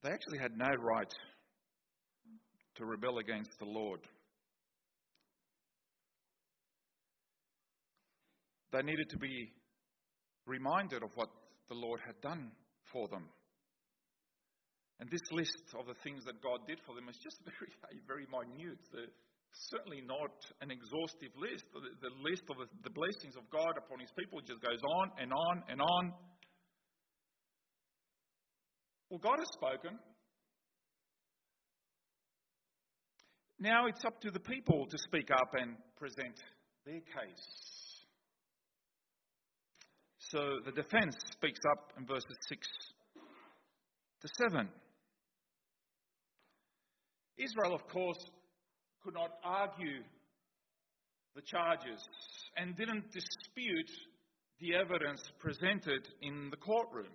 They 0.03 0.11
actually 0.11 0.37
had 0.37 0.55
no 0.55 0.69
right 0.79 1.11
to 2.75 2.85
rebel 2.85 3.19
against 3.19 3.57
the 3.59 3.65
Lord. 3.65 4.01
They 8.71 8.81
needed 8.81 9.09
to 9.11 9.17
be 9.17 9.53
reminded 10.45 11.03
of 11.03 11.09
what 11.15 11.29
the 11.69 11.75
Lord 11.75 12.01
had 12.05 12.19
done 12.21 12.51
for 12.91 13.07
them. 13.07 13.29
And 14.99 15.09
this 15.09 15.23
list 15.31 15.75
of 15.79 15.87
the 15.87 15.97
things 16.03 16.23
that 16.25 16.43
God 16.43 16.63
did 16.67 16.79
for 16.85 16.95
them 16.95 17.07
is 17.09 17.19
just 17.23 17.39
very, 17.47 17.99
very 18.07 18.27
minute. 18.27 18.79
Certainly 19.71 20.03
not 20.03 20.35
an 20.59 20.71
exhaustive 20.71 21.31
list. 21.39 21.63
The, 21.71 21.79
the 22.03 22.13
list 22.19 22.43
of 22.51 22.59
the, 22.59 22.67
the 22.83 22.91
blessings 22.91 23.39
of 23.39 23.47
God 23.47 23.79
upon 23.79 24.03
His 24.03 24.11
people 24.19 24.43
just 24.43 24.59
goes 24.59 24.83
on 24.83 25.11
and 25.19 25.31
on 25.31 25.55
and 25.71 25.79
on. 25.79 26.03
Well, 29.09 29.23
God 29.23 29.39
has 29.39 29.47
spoken. 29.55 29.95
Now 33.59 33.87
it's 33.87 34.03
up 34.03 34.19
to 34.21 34.31
the 34.31 34.39
people 34.39 34.85
to 34.85 34.97
speak 34.97 35.29
up 35.31 35.53
and 35.53 35.75
present 35.97 36.41
their 36.85 36.99
case. 36.99 38.05
So 40.19 40.59
the 40.65 40.71
defense 40.71 41.15
speaks 41.31 41.59
up 41.71 41.93
in 41.97 42.05
verses 42.05 42.37
6 42.49 42.67
to 44.21 44.27
7. 44.49 44.67
Israel, 47.37 47.73
of 47.73 47.87
course, 47.87 48.19
could 49.03 49.13
not 49.13 49.31
argue 49.43 50.03
the 51.35 51.41
charges 51.41 52.01
and 52.57 52.75
didn't 52.75 53.11
dispute 53.11 53.91
the 54.59 54.75
evidence 54.75 55.21
presented 55.39 56.07
in 56.21 56.49
the 56.49 56.57
courtroom. 56.57 57.11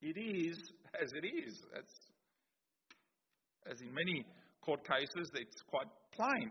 It 0.00 0.18
is 0.18 0.58
as 1.02 1.10
it 1.12 1.26
is. 1.26 1.60
That's, 1.74 1.94
as 3.70 3.80
in 3.80 3.92
many 3.92 4.24
court 4.64 4.86
cases, 4.86 5.30
it's 5.34 5.62
quite 5.68 5.86
plain. 6.12 6.50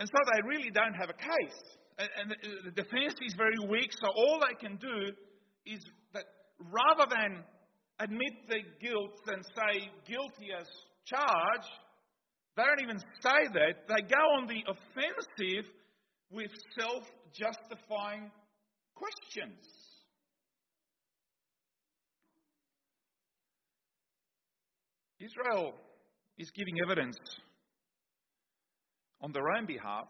And 0.00 0.08
so 0.08 0.18
they 0.34 0.48
really 0.48 0.70
don't 0.70 0.94
have 0.94 1.10
a 1.10 1.18
case. 1.18 1.60
And, 1.98 2.34
the 2.64 2.72
defense 2.72 3.14
is 3.24 3.34
very 3.36 3.58
weak, 3.68 3.90
so 3.92 4.08
all 4.08 4.40
they 4.40 4.66
can 4.66 4.76
do 4.76 5.12
is 5.64 5.80
that 6.12 6.24
rather 6.58 7.06
than 7.08 7.44
admit 8.00 8.34
their 8.48 8.66
guilt 8.80 9.20
and 9.28 9.44
say 9.44 9.88
guilty 10.06 10.50
as 10.58 10.66
charged, 11.06 11.70
they 12.56 12.62
don't 12.64 12.82
even 12.82 12.98
say 12.98 13.46
that. 13.54 13.86
They 13.88 14.02
go 14.02 14.22
on 14.36 14.46
the 14.46 14.62
offensive 14.66 15.70
with 16.30 16.50
self 16.78 17.04
justifying 17.32 18.30
questions. 18.94 19.62
Israel 25.24 25.72
is 26.38 26.50
giving 26.50 26.74
evidence 26.84 27.16
on 29.20 29.32
their 29.32 29.48
own 29.56 29.66
behalf. 29.66 30.06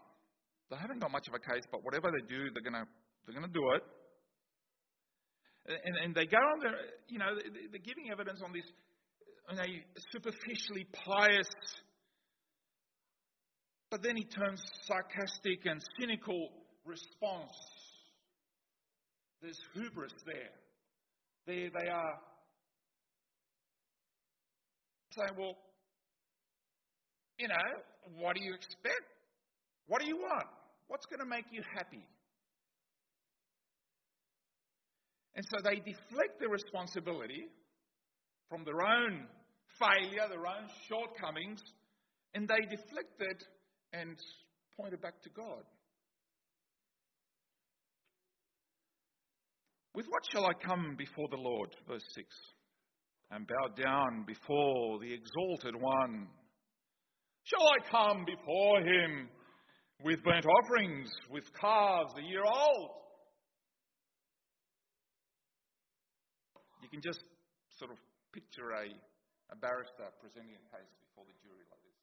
They 0.70 0.76
haven't 0.76 1.00
got 1.00 1.12
much 1.12 1.28
of 1.28 1.34
a 1.34 1.38
case, 1.38 1.62
but 1.70 1.84
whatever 1.84 2.10
they 2.10 2.26
do, 2.26 2.50
they're 2.52 2.62
going 2.62 2.74
to 2.74 2.88
they're 3.24 3.38
going 3.38 3.46
to 3.46 3.52
do 3.52 3.70
it. 3.76 3.82
And, 5.66 5.96
and 6.04 6.14
they 6.14 6.26
go 6.26 6.36
on 6.36 6.60
there, 6.60 6.76
you 7.08 7.18
know, 7.18 7.32
they're 7.70 7.80
giving 7.80 8.10
evidence 8.12 8.40
on 8.44 8.52
this 8.52 8.64
on 9.48 9.58
a 9.58 9.68
superficially 10.12 10.86
pious, 10.92 11.48
but 13.90 14.02
then 14.02 14.16
he 14.16 14.24
turns 14.24 14.62
sarcastic 14.86 15.64
and 15.64 15.80
cynical 16.00 16.48
response. 16.84 17.56
There's 19.40 19.60
hubris 19.74 20.12
there. 20.26 20.52
There 21.46 21.70
they 21.70 21.88
are 21.90 22.14
say, 25.16 25.26
well, 25.38 25.56
you 27.38 27.48
know, 27.48 27.66
what 28.18 28.36
do 28.36 28.42
you 28.44 28.54
expect? 28.54 29.06
What 29.86 30.00
do 30.00 30.06
you 30.06 30.16
want? 30.16 30.46
What's 30.88 31.06
going 31.06 31.20
to 31.20 31.26
make 31.26 31.46
you 31.50 31.62
happy? 31.74 32.04
And 35.34 35.44
so 35.50 35.62
they 35.64 35.76
deflect 35.76 36.38
the 36.40 36.48
responsibility 36.48 37.46
from 38.48 38.64
their 38.64 38.80
own 38.80 39.26
failure, 39.80 40.28
their 40.28 40.46
own 40.46 40.68
shortcomings, 40.88 41.60
and 42.34 42.48
they 42.48 42.60
deflect 42.68 43.20
it 43.20 43.42
and 43.92 44.16
point 44.78 44.92
it 44.94 45.02
back 45.02 45.20
to 45.22 45.30
God. 45.30 45.64
With 49.94 50.06
what 50.08 50.22
shall 50.30 50.44
I 50.44 50.52
come 50.54 50.96
before 50.96 51.28
the 51.30 51.36
Lord? 51.36 51.70
Verse 51.88 52.04
6. 52.14 52.26
And 53.34 53.48
bow 53.48 53.82
down 53.82 54.22
before 54.28 55.00
the 55.00 55.12
exalted 55.12 55.74
one. 55.74 56.28
Shall 57.42 57.66
I 57.66 57.90
come 57.90 58.24
before 58.24 58.78
him 58.78 59.28
with 60.04 60.22
burnt 60.22 60.46
offerings, 60.46 61.10
with 61.28 61.42
calves 61.60 62.14
a 62.16 62.22
year 62.22 62.44
old? 62.46 62.90
You 66.80 66.88
can 66.88 67.02
just 67.02 67.24
sort 67.76 67.90
of 67.90 67.98
picture 68.32 68.70
a, 68.70 68.86
a 69.50 69.56
barrister 69.58 70.14
presenting 70.22 70.54
a 70.54 70.64
case 70.70 70.94
before 71.02 71.26
the 71.26 71.34
jury 71.42 71.66
like 71.66 71.82
this. 71.82 71.98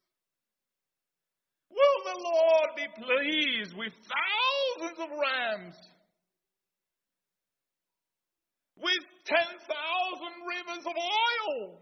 Will 1.72 1.98
the 2.12 2.18
Lord 2.28 2.68
be 2.76 2.86
pleased 3.00 3.72
with 3.72 3.94
thousands 4.04 4.98
of 5.00 5.08
rams? 5.08 5.76
With 8.76 9.11
10,000 9.26 9.38
rivers 10.48 10.84
of 10.86 10.96
oil? 10.96 11.80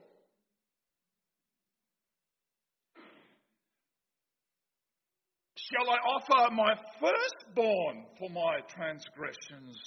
Shall 5.56 5.88
I 5.88 5.98
offer 6.02 6.54
my 6.54 6.74
firstborn 6.98 8.04
for 8.18 8.28
my 8.30 8.58
transgressions, 8.74 9.78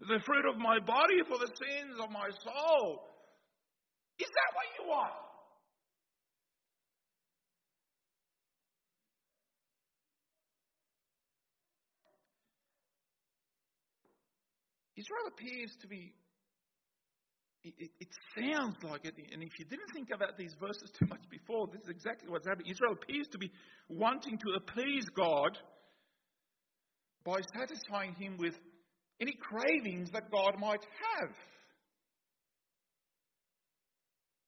the 0.00 0.20
fruit 0.26 0.44
of 0.50 0.58
my 0.58 0.80
body 0.80 1.22
for 1.28 1.38
the 1.38 1.46
sins 1.46 2.00
of 2.02 2.10
my 2.10 2.28
soul? 2.42 3.02
Is 4.18 4.26
that 4.26 4.56
what 4.56 4.66
you 4.78 4.88
want? 4.90 5.12
Israel 14.96 15.28
appears 15.28 15.76
to 15.82 15.86
be 15.86 16.14
it, 17.78 17.90
it, 18.00 18.08
sounds 18.36 18.76
like 18.82 19.04
it, 19.04 19.14
and 19.32 19.42
if 19.42 19.58
you 19.58 19.64
didn't 19.64 19.90
think 19.92 20.08
about 20.14 20.36
these 20.36 20.54
verses 20.60 20.90
too 20.98 21.06
much 21.06 21.22
before, 21.30 21.66
this 21.72 21.82
is 21.82 21.88
exactly 21.88 22.28
what's 22.28 22.46
happening. 22.46 22.70
Israel 22.70 22.92
appears 22.92 23.26
to 23.32 23.38
be 23.38 23.50
wanting 23.88 24.38
to 24.38 24.56
appease 24.56 25.06
God 25.16 25.58
by 27.24 27.40
satisfying 27.58 28.14
Him 28.14 28.36
with 28.38 28.54
any 29.20 29.34
cravings 29.40 30.10
that 30.12 30.30
God 30.30 30.54
might 30.58 30.84
have. 31.20 31.30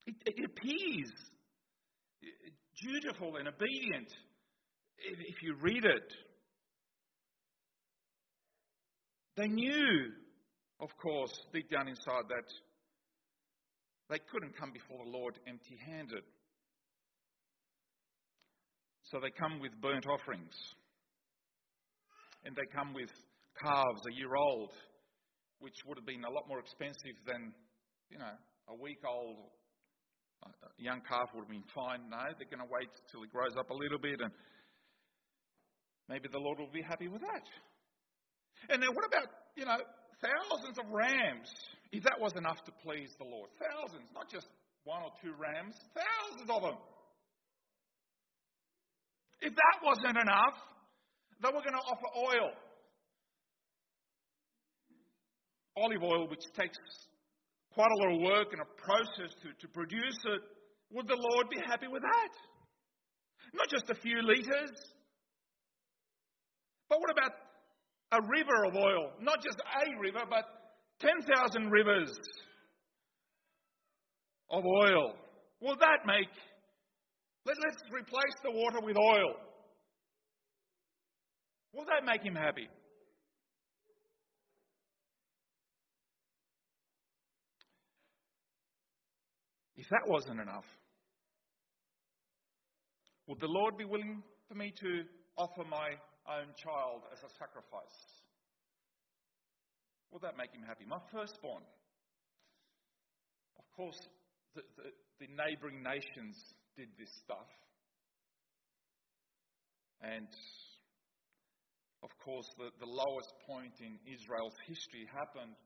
It, 0.06 0.14
it 0.26 0.44
appears 0.44 1.12
dutiful 2.80 3.36
and 3.36 3.48
obedient 3.48 4.08
if, 4.98 5.18
if 5.18 5.42
you 5.42 5.56
read 5.60 5.84
it. 5.84 6.12
They 9.36 9.48
knew, 9.48 10.12
of 10.80 10.88
course, 11.00 11.32
deep 11.52 11.70
down 11.70 11.88
inside 11.88 12.24
that 12.28 12.44
they 14.10 14.18
couldn't 14.30 14.56
come 14.58 14.72
before 14.72 15.04
the 15.04 15.10
Lord 15.10 15.38
empty 15.46 15.76
handed. 15.84 16.24
So 19.10 19.20
they 19.20 19.30
come 19.30 19.60
with 19.60 19.72
burnt 19.80 20.06
offerings. 20.06 20.54
And 22.44 22.54
they 22.56 22.66
come 22.72 22.94
with 22.94 23.10
calves 23.60 24.02
a 24.06 24.14
year 24.14 24.36
old, 24.36 24.72
which 25.60 25.74
would 25.86 25.98
have 25.98 26.06
been 26.06 26.24
a 26.24 26.30
lot 26.30 26.48
more 26.48 26.60
expensive 26.60 27.16
than, 27.26 27.52
you 28.10 28.18
know, 28.18 28.32
a 28.68 28.74
week 28.74 29.00
old 29.06 29.50
a 30.44 30.82
young 30.82 31.00
calf 31.08 31.28
would 31.34 31.42
have 31.42 31.50
been 31.50 31.66
fine. 31.74 32.06
No, 32.10 32.22
they're 32.38 32.50
going 32.50 32.62
to 32.62 32.70
wait 32.70 32.90
till 33.10 33.22
it 33.22 33.32
grows 33.32 33.56
up 33.58 33.70
a 33.70 33.74
little 33.74 33.98
bit 33.98 34.20
and 34.20 34.30
maybe 36.08 36.28
the 36.30 36.38
Lord 36.38 36.58
will 36.58 36.70
be 36.70 36.82
happy 36.82 37.08
with 37.08 37.22
that. 37.22 37.46
And 38.70 38.82
then 38.82 38.94
what 38.94 39.04
about, 39.06 39.28
you 39.56 39.64
know, 39.64 39.78
thousands 40.20 40.78
of 40.78 40.86
rams? 40.90 41.48
If 41.92 42.04
that 42.04 42.20
was 42.20 42.32
enough 42.36 42.62
to 42.64 42.72
please 42.84 43.10
the 43.18 43.24
Lord, 43.24 43.50
thousands, 43.56 44.08
not 44.14 44.30
just 44.30 44.46
one 44.84 45.02
or 45.02 45.12
two 45.22 45.32
rams, 45.38 45.74
thousands 45.94 46.50
of 46.50 46.62
them. 46.62 46.78
If 49.40 49.54
that 49.54 49.76
wasn't 49.84 50.18
enough, 50.18 50.56
they 51.42 51.48
were 51.48 51.62
going 51.62 51.78
to 51.78 51.86
offer 51.86 52.10
oil. 52.16 52.50
Olive 55.76 56.02
oil, 56.02 56.28
which 56.28 56.42
takes 56.58 56.76
quite 57.72 57.86
a 57.86 57.98
lot 58.02 58.14
of 58.16 58.20
work 58.22 58.48
and 58.52 58.60
a 58.60 58.70
process 58.82 59.30
to, 59.42 59.54
to 59.60 59.68
produce 59.72 60.18
it. 60.24 60.42
Would 60.90 61.06
the 61.06 61.16
Lord 61.16 61.48
be 61.50 61.60
happy 61.64 61.86
with 61.86 62.02
that? 62.02 62.32
Not 63.54 63.68
just 63.70 63.88
a 63.90 63.94
few 63.94 64.20
litres. 64.22 64.74
But 66.88 67.00
what 67.00 67.10
about 67.12 67.32
a 68.12 68.20
river 68.22 68.64
of 68.66 68.74
oil? 68.74 69.10
Not 69.20 69.42
just 69.42 69.58
a 69.60 70.00
river, 70.00 70.20
but 70.28 70.44
10,000 71.00 71.70
rivers 71.70 72.10
of 74.50 74.64
oil. 74.64 75.14
Will 75.60 75.76
that 75.76 76.06
make, 76.06 76.28
let, 77.44 77.56
let's 77.66 77.82
replace 77.92 78.34
the 78.42 78.50
water 78.50 78.80
with 78.80 78.96
oil. 78.96 79.34
Will 81.74 81.84
that 81.84 82.04
make 82.04 82.22
him 82.22 82.34
happy? 82.34 82.68
If 89.76 89.88
that 89.90 90.08
wasn't 90.08 90.40
enough, 90.40 90.64
would 93.28 93.38
the 93.38 93.46
Lord 93.46 93.76
be 93.76 93.84
willing 93.84 94.22
for 94.48 94.54
me 94.54 94.72
to 94.80 95.02
offer 95.36 95.62
my 95.70 95.90
own 96.28 96.52
child 96.56 97.08
as 97.12 97.20
a 97.24 97.30
sacrifice? 97.40 97.98
Would 100.12 100.22
that 100.22 100.36
make 100.36 100.52
him 100.52 100.64
happy? 100.64 100.84
My 100.88 101.00
firstborn. 101.12 101.64
Of 103.58 103.66
course, 103.76 104.00
the, 104.54 104.62
the, 104.76 104.88
the 105.20 105.28
neighboring 105.32 105.82
nations 105.82 106.36
did 106.76 106.88
this 106.96 107.12
stuff. 107.24 107.50
And 110.00 110.28
of 112.02 112.14
course, 112.22 112.46
the, 112.56 112.70
the 112.78 112.86
lowest 112.86 113.34
point 113.42 113.74
in 113.82 113.98
Israel's 114.06 114.54
history 114.64 115.04
happened 115.10 115.58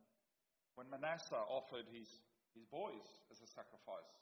when 0.75 0.89
Manasseh 0.89 1.45
offered 1.53 1.85
his, 1.93 2.09
his 2.57 2.65
boys 2.73 3.05
as 3.29 3.37
a 3.45 3.49
sacrifice, 3.53 4.13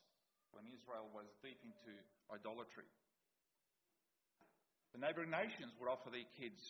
when 0.51 0.67
Israel 0.67 1.07
was 1.15 1.31
deep 1.47 1.63
into 1.63 1.95
idolatry. 2.35 2.91
The 4.93 4.99
neighboring 4.99 5.31
nations 5.31 5.73
would 5.79 5.89
offer 5.89 6.11
their 6.11 6.27
kids 6.39 6.61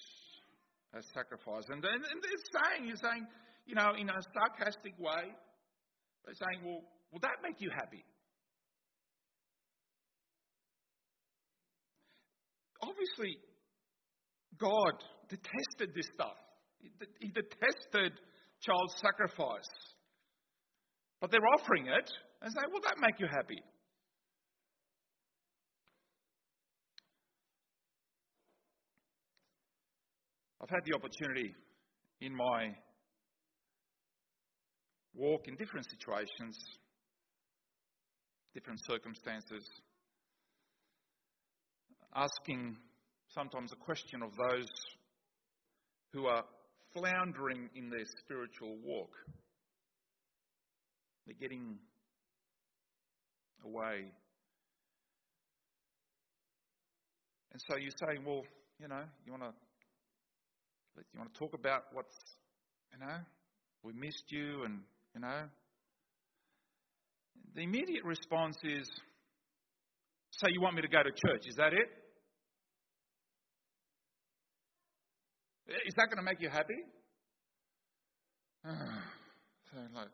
as 0.94 1.04
sacrifice. 1.14 1.64
And, 1.68 1.84
and, 1.84 2.02
and 2.04 2.18
they're 2.20 2.46
saying, 2.52 2.88
you're 2.88 3.00
saying, 3.00 3.26
you 3.66 3.74
know, 3.74 3.92
in 3.96 4.08
a 4.08 4.20
sarcastic 4.34 4.98
way, 4.98 5.32
they're 6.24 6.34
saying, 6.34 6.64
well, 6.64 6.82
will 7.12 7.20
that 7.20 7.40
make 7.42 7.60
you 7.60 7.70
happy? 7.70 8.04
Obviously, 12.82 13.36
God 14.58 14.94
detested 15.28 15.94
this 15.94 16.08
stuff. 16.14 16.36
He 17.20 17.28
detested 17.28 18.12
child 18.60 18.88
sacrifice. 18.96 19.68
But 21.20 21.30
they're 21.30 21.46
offering 21.60 21.86
it 21.86 22.10
and 22.42 22.52
say, 22.52 22.64
will 22.72 22.80
that 22.84 22.96
make 23.00 23.20
you 23.20 23.26
happy? 23.30 23.60
I've 30.62 30.68
had 30.68 30.80
the 30.84 30.94
opportunity 30.94 31.54
in 32.20 32.34
my 32.36 32.74
walk 35.14 35.48
in 35.48 35.56
different 35.56 35.86
situations, 35.90 36.58
different 38.54 38.78
circumstances, 38.86 39.64
asking 42.14 42.76
sometimes 43.28 43.72
a 43.72 43.76
question 43.76 44.22
of 44.22 44.30
those 44.50 44.68
who 46.12 46.26
are 46.26 46.44
floundering 46.94 47.70
in 47.74 47.88
their 47.88 48.04
spiritual 48.24 48.76
walk. 48.84 49.10
They're 51.26 51.36
getting 51.40 51.78
away. 53.64 54.12
And 57.52 57.62
so 57.68 57.76
you're 57.76 57.92
saying, 58.08 58.24
well, 58.26 58.42
you 58.78 58.88
know, 58.88 59.02
you 59.24 59.32
want 59.32 59.44
to 59.44 59.52
you 61.12 61.18
want 61.18 61.32
to 61.32 61.38
talk 61.38 61.54
about 61.54 61.84
what's, 61.92 62.14
you 62.92 62.98
know, 62.98 63.16
we 63.82 63.92
missed 63.92 64.24
you 64.28 64.64
and, 64.64 64.80
you 65.14 65.20
know. 65.20 65.44
The 67.54 67.62
immediate 67.62 68.04
response 68.04 68.56
is, 68.62 68.88
so 70.30 70.46
you 70.48 70.60
want 70.60 70.76
me 70.76 70.82
to 70.82 70.88
go 70.88 71.02
to 71.02 71.10
church, 71.10 71.46
is 71.48 71.56
that 71.56 71.72
it? 71.72 71.88
Is 75.86 75.94
that 75.96 76.06
going 76.06 76.18
to 76.18 76.22
make 76.22 76.40
you 76.40 76.48
happy? 76.48 76.74
So, 79.72 79.76
like, 79.94 80.08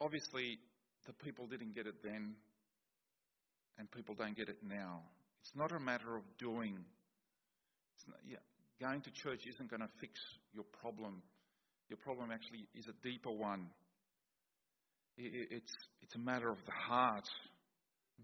obviously, 0.00 0.60
the 1.08 1.12
people 1.12 1.48
didn't 1.48 1.74
get 1.74 1.88
it 1.88 1.96
then, 2.04 2.36
and 3.78 3.90
people 3.90 4.14
don't 4.14 4.36
get 4.36 4.48
it 4.48 4.58
now. 4.62 5.02
It's 5.46 5.54
not 5.54 5.70
a 5.70 5.78
matter 5.78 6.16
of 6.16 6.24
doing. 6.40 6.74
Not, 8.08 8.18
yeah, 8.26 8.42
going 8.80 9.00
to 9.00 9.10
church 9.12 9.42
isn't 9.46 9.70
going 9.70 9.80
to 9.80 9.88
fix 10.00 10.18
your 10.52 10.64
problem. 10.80 11.22
Your 11.88 11.98
problem 11.98 12.30
actually 12.32 12.66
is 12.74 12.86
a 12.88 13.08
deeper 13.08 13.30
one. 13.30 13.66
It's, 15.16 15.72
it's 16.02 16.14
a 16.16 16.18
matter 16.18 16.50
of 16.50 16.58
the 16.66 16.72
heart. 16.72 17.24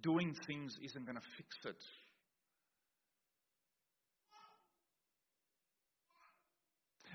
Doing 0.02 0.34
things 0.48 0.74
isn't 0.82 1.04
going 1.04 1.16
to 1.16 1.22
fix 1.36 1.48
it. 1.64 1.82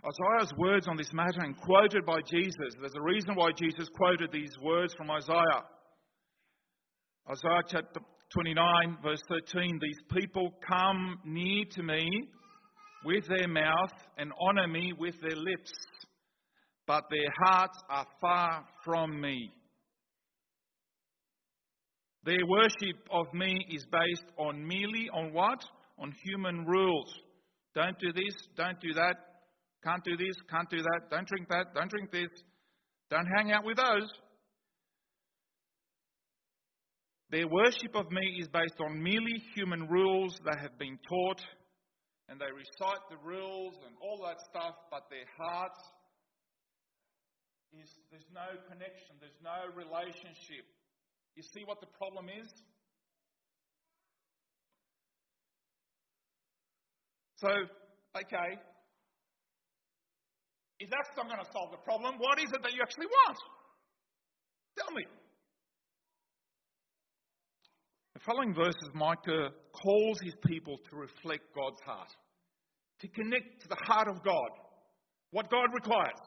Isaiah's 0.06 0.54
words 0.58 0.88
on 0.88 0.96
this 0.96 1.12
matter 1.12 1.42
and 1.42 1.58
quoted 1.58 2.06
by 2.06 2.20
Jesus. 2.32 2.80
There's 2.80 2.96
a 2.96 3.02
reason 3.02 3.36
why 3.36 3.52
Jesus 3.52 3.90
quoted 3.98 4.32
these 4.32 4.56
words 4.62 4.94
from 4.94 5.12
Isaiah. 5.12 5.64
Isaiah 7.30 7.64
chapter 7.68 8.00
29, 8.34 8.98
verse 9.02 9.22
13 9.30 9.80
These 9.82 10.00
people 10.12 10.52
come 10.68 11.20
near 11.24 11.64
to 11.72 11.84
me 11.84 12.10
with 13.06 13.26
their 13.28 13.48
mouth 13.48 13.94
and 14.18 14.32
honor 14.42 14.68
me 14.68 14.92
with 14.98 15.16
their 15.22 15.36
lips, 15.36 15.72
but 16.86 17.04
their 17.10 17.30
hearts 17.44 17.78
are 17.90 18.06
far 18.20 18.66
from 18.84 19.22
me. 19.22 19.52
Their 22.26 22.46
worship 22.46 22.98
of 23.10 23.34
me 23.34 23.66
is 23.72 23.86
based 23.90 24.30
on 24.38 24.68
merely 24.68 25.10
on 25.14 25.34
what? 25.34 25.64
On 25.98 26.12
human 26.26 26.66
rules. 26.66 27.10
Don't 27.74 27.98
do 28.00 28.12
this, 28.12 28.36
don't 28.58 28.80
do 28.82 28.94
that, 28.94 29.16
can't 29.84 30.04
do 30.04 30.18
this, 30.18 30.36
can't 30.50 30.70
do 30.70 30.82
that, 30.82 31.10
don't 31.10 31.28
drink 31.28 31.48
that, 31.50 31.68
don't 31.74 31.90
drink 31.90 32.12
this, 32.12 32.30
don't 33.10 33.28
hang 33.38 33.52
out 33.54 33.64
with 33.64 33.78
those. 33.78 34.10
Their 37.30 37.48
worship 37.48 37.94
of 37.96 38.10
me 38.10 38.40
is 38.40 38.48
based 38.48 38.80
on 38.80 39.04
merely 39.04 39.44
human 39.54 39.88
rules 39.88 40.40
they 40.46 40.58
have 40.62 40.78
been 40.80 40.98
taught, 41.10 41.42
and 42.30 42.40
they 42.40 42.48
recite 42.48 43.04
the 43.10 43.20
rules 43.20 43.76
and 43.86 43.96
all 44.02 44.24
that 44.26 44.40
stuff, 44.50 44.76
but 44.90 45.04
their 45.10 45.28
hearts 45.36 45.80
is 47.76 47.90
there's 48.12 48.32
no 48.32 48.48
connection, 48.72 49.20
there's 49.20 49.42
no 49.44 49.68
relationship. 49.76 50.64
You 51.36 51.44
see 51.44 51.64
what 51.66 51.82
the 51.82 51.92
problem 52.00 52.32
is? 52.32 52.48
So, 57.38 57.50
okay, 58.18 58.58
if 60.80 60.90
that's 60.90 61.10
not 61.18 61.28
going 61.28 61.44
to 61.44 61.52
solve 61.52 61.72
the 61.72 61.84
problem, 61.84 62.16
what 62.18 62.40
is 62.40 62.50
it 62.50 62.62
that 62.64 62.74
you 62.74 62.82
actually 62.82 63.06
want? 63.06 63.38
Tell 64.78 64.94
me. 64.94 65.04
The 68.14 68.17
following 68.28 68.54
verses, 68.54 68.90
Micah 68.94 69.50
calls 69.72 70.20
his 70.22 70.36
people 70.46 70.78
to 70.90 70.96
reflect 70.98 71.44
God's 71.56 71.80
heart, 71.86 72.10
to 73.00 73.08
connect 73.08 73.62
to 73.62 73.70
the 73.70 73.78
heart 73.86 74.10
of 74.10 74.22
God, 74.24 74.50
what 75.32 75.50
God 75.50 75.70
requires. 75.74 76.20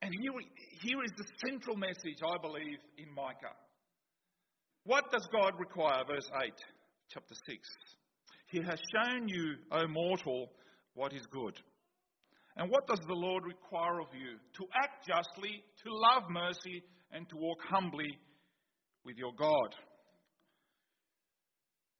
And 0.00 0.12
here, 0.14 0.32
here 0.82 1.02
is 1.02 1.10
the 1.16 1.24
central 1.48 1.76
message, 1.76 2.20
I 2.22 2.36
believe, 2.40 2.78
in 2.98 3.12
Micah. 3.14 3.56
What 4.84 5.10
does 5.10 5.26
God 5.32 5.54
require? 5.58 6.04
Verse 6.06 6.28
8, 6.44 6.52
chapter 7.08 7.34
6. 7.46 7.68
He 8.50 8.58
has 8.62 8.78
shown 8.94 9.28
you, 9.28 9.54
O 9.72 9.88
mortal, 9.88 10.52
what 10.92 11.12
is 11.14 11.26
good. 11.32 11.58
And 12.56 12.70
what 12.70 12.86
does 12.86 13.00
the 13.08 13.14
Lord 13.14 13.44
require 13.44 14.00
of 14.00 14.08
you? 14.12 14.36
To 14.58 14.66
act 14.80 15.08
justly, 15.08 15.64
to 15.82 15.90
love 15.90 16.30
mercy, 16.30 16.84
and 17.14 17.28
to 17.30 17.36
walk 17.36 17.58
humbly 17.70 18.10
with 19.06 19.16
your 19.16 19.32
God. 19.38 19.70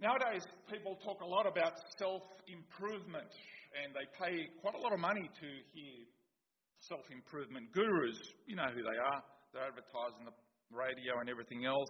Nowadays, 0.02 0.42
people 0.68 0.98
talk 1.06 1.22
a 1.22 1.26
lot 1.26 1.46
about 1.46 1.78
self 1.96 2.22
improvement, 2.50 3.30
and 3.78 3.94
they 3.94 4.04
pay 4.18 4.34
quite 4.60 4.74
a 4.74 4.82
lot 4.82 4.92
of 4.92 4.98
money 4.98 5.22
to 5.22 5.48
hear 5.72 5.96
self 6.90 7.06
improvement 7.14 7.70
gurus. 7.72 8.18
You 8.46 8.56
know 8.56 8.68
who 8.74 8.82
they 8.82 8.98
are, 8.98 9.20
they're 9.54 9.70
advertising 9.70 10.26
the 10.26 10.34
radio 10.74 11.22
and 11.22 11.30
everything 11.30 11.64
else. 11.64 11.88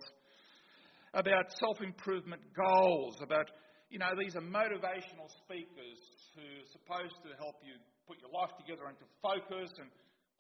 About 1.15 1.49
self 1.59 1.81
improvement 1.81 2.43
goals, 2.53 3.17
about 3.25 3.49
you 3.89 3.99
know, 3.99 4.13
these 4.19 4.37
are 4.37 4.45
motivational 4.45 5.31
speakers 5.47 5.99
who 6.37 6.45
are 6.45 6.71
supposed 6.75 7.15
to 7.25 7.31
help 7.41 7.57
you 7.65 7.79
put 8.11 8.21
your 8.21 8.33
life 8.37 8.53
together 8.61 8.91
into 8.91 9.07
focus 9.23 9.71
and 9.81 9.89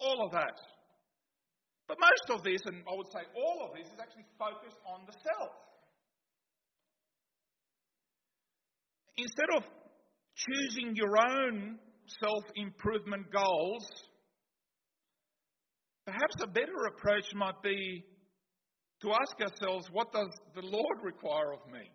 all 0.03 0.27
of 0.27 0.33
that. 0.33 0.59
But 1.87 1.99
most 2.01 2.39
of 2.39 2.45
this, 2.45 2.61
and 2.65 2.83
I 2.89 2.95
would 2.97 3.09
say 3.13 3.21
all 3.37 3.69
of 3.69 3.77
this, 3.77 3.87
is 3.87 3.99
actually 4.01 4.25
focused 4.39 4.81
on 4.87 5.05
the 5.07 5.13
self. 5.13 5.53
Instead 9.17 9.51
of 9.57 9.63
choosing 10.35 10.97
your 10.97 11.15
own 11.19 11.79
self 12.21 12.45
improvement 12.57 13.27
goals, 13.31 13.87
perhaps 16.07 16.35
a 16.43 16.47
better 16.47 16.87
approach 16.89 17.35
might 17.35 17.61
be 17.63 18.05
to 19.03 19.13
ask 19.13 19.39
ourselves 19.41 19.87
what 19.93 20.13
does 20.13 20.31
the 20.55 20.63
Lord 20.63 20.99
require 21.03 21.53
of 21.53 21.61
me? 21.71 21.91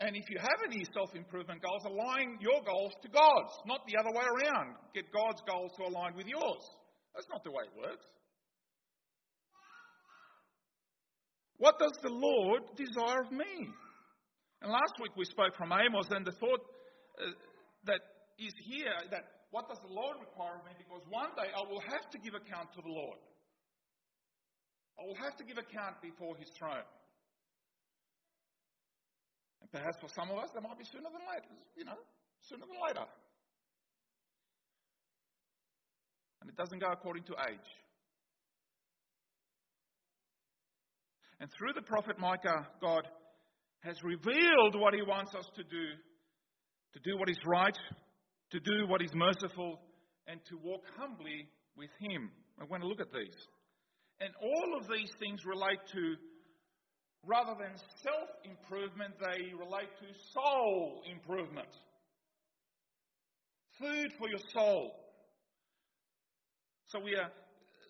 And 0.00 0.16
if 0.16 0.30
you 0.30 0.38
have 0.40 0.60
any 0.64 0.84
self 0.96 1.14
improvement 1.14 1.60
goals, 1.60 1.84
align 1.84 2.40
your 2.40 2.64
goals 2.64 2.92
to 3.02 3.08
God's, 3.08 3.52
not 3.66 3.84
the 3.84 4.00
other 4.00 4.16
way 4.16 4.24
around. 4.24 4.76
Get 4.94 5.12
God's 5.12 5.42
goals 5.44 5.72
to 5.76 5.84
align 5.84 6.16
with 6.16 6.26
yours. 6.26 6.64
That's 7.14 7.28
not 7.28 7.44
the 7.44 7.50
way 7.50 7.68
it 7.68 7.76
works. 7.76 8.06
What 11.60 11.78
does 11.78 11.92
the 12.00 12.08
Lord 12.08 12.62
desire 12.80 13.20
of 13.20 13.30
me? 13.30 13.68
And 14.62 14.72
last 14.72 14.96
week 15.00 15.12
we 15.16 15.28
spoke 15.28 15.52
from 15.56 15.72
Amos, 15.72 16.08
and 16.08 16.24
the 16.24 16.32
thought 16.32 16.64
uh, 17.20 17.36
that 17.84 18.00
is 18.40 18.56
here 18.64 18.96
that 19.12 19.44
what 19.52 19.68
does 19.68 19.76
the 19.84 19.92
Lord 19.92 20.16
require 20.20 20.56
of 20.56 20.64
me? 20.64 20.72
Because 20.80 21.04
one 21.12 21.28
day 21.36 21.52
I 21.52 21.60
will 21.68 21.84
have 21.84 22.08
to 22.12 22.18
give 22.24 22.32
account 22.32 22.72
to 22.72 22.80
the 22.80 22.88
Lord. 22.88 23.20
I 24.96 25.04
will 25.04 25.20
have 25.20 25.36
to 25.36 25.44
give 25.44 25.58
account 25.60 26.00
before 26.00 26.36
his 26.36 26.48
throne. 26.56 26.88
Perhaps 29.72 29.98
for 30.00 30.08
some 30.14 30.30
of 30.30 30.38
us, 30.38 30.50
that 30.54 30.62
might 30.62 30.78
be 30.78 30.84
sooner 30.84 31.08
than 31.10 31.22
later, 31.30 31.54
you 31.76 31.84
know, 31.84 31.98
sooner 32.48 32.66
than 32.66 32.76
later. 32.88 33.06
And 36.40 36.50
it 36.50 36.56
doesn't 36.56 36.80
go 36.80 36.88
according 36.90 37.24
to 37.24 37.34
age. 37.48 37.70
And 41.38 41.48
through 41.56 41.72
the 41.74 41.82
prophet 41.82 42.18
Micah, 42.18 42.66
God 42.80 43.06
has 43.80 43.96
revealed 44.02 44.74
what 44.74 44.94
he 44.94 45.02
wants 45.02 45.34
us 45.34 45.46
to 45.56 45.62
do 45.62 45.86
to 46.92 47.00
do 47.00 47.16
what 47.18 47.30
is 47.30 47.38
right, 47.46 47.76
to 48.50 48.60
do 48.60 48.86
what 48.88 49.02
is 49.02 49.10
merciful, 49.14 49.80
and 50.26 50.40
to 50.48 50.58
walk 50.62 50.82
humbly 50.98 51.46
with 51.76 51.90
him. 52.00 52.30
I 52.60 52.64
want 52.64 52.82
to 52.82 52.88
look 52.88 53.00
at 53.00 53.12
these. 53.12 53.38
And 54.20 54.34
all 54.42 54.76
of 54.76 54.88
these 54.88 55.10
things 55.18 55.40
relate 55.46 55.78
to 55.92 56.16
rather 57.26 57.54
than 57.58 57.76
self 58.02 58.28
improvement, 58.44 59.14
they 59.20 59.52
relate 59.52 59.92
to 60.00 60.08
soul 60.32 61.02
improvement. 61.10 61.68
Food 63.78 64.12
for 64.18 64.28
your 64.28 64.40
soul. 64.52 64.92
So 66.86 67.00
we 67.00 67.14
are, 67.14 67.30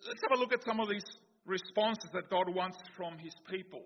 let's 0.07 0.21
have 0.29 0.37
a 0.37 0.39
look 0.39 0.53
at 0.53 0.63
some 0.63 0.79
of 0.79 0.87
these 0.87 1.03
responses 1.45 2.09
that 2.13 2.29
God 2.29 2.53
wants 2.53 2.77
from 2.95 3.17
his 3.17 3.33
people. 3.49 3.83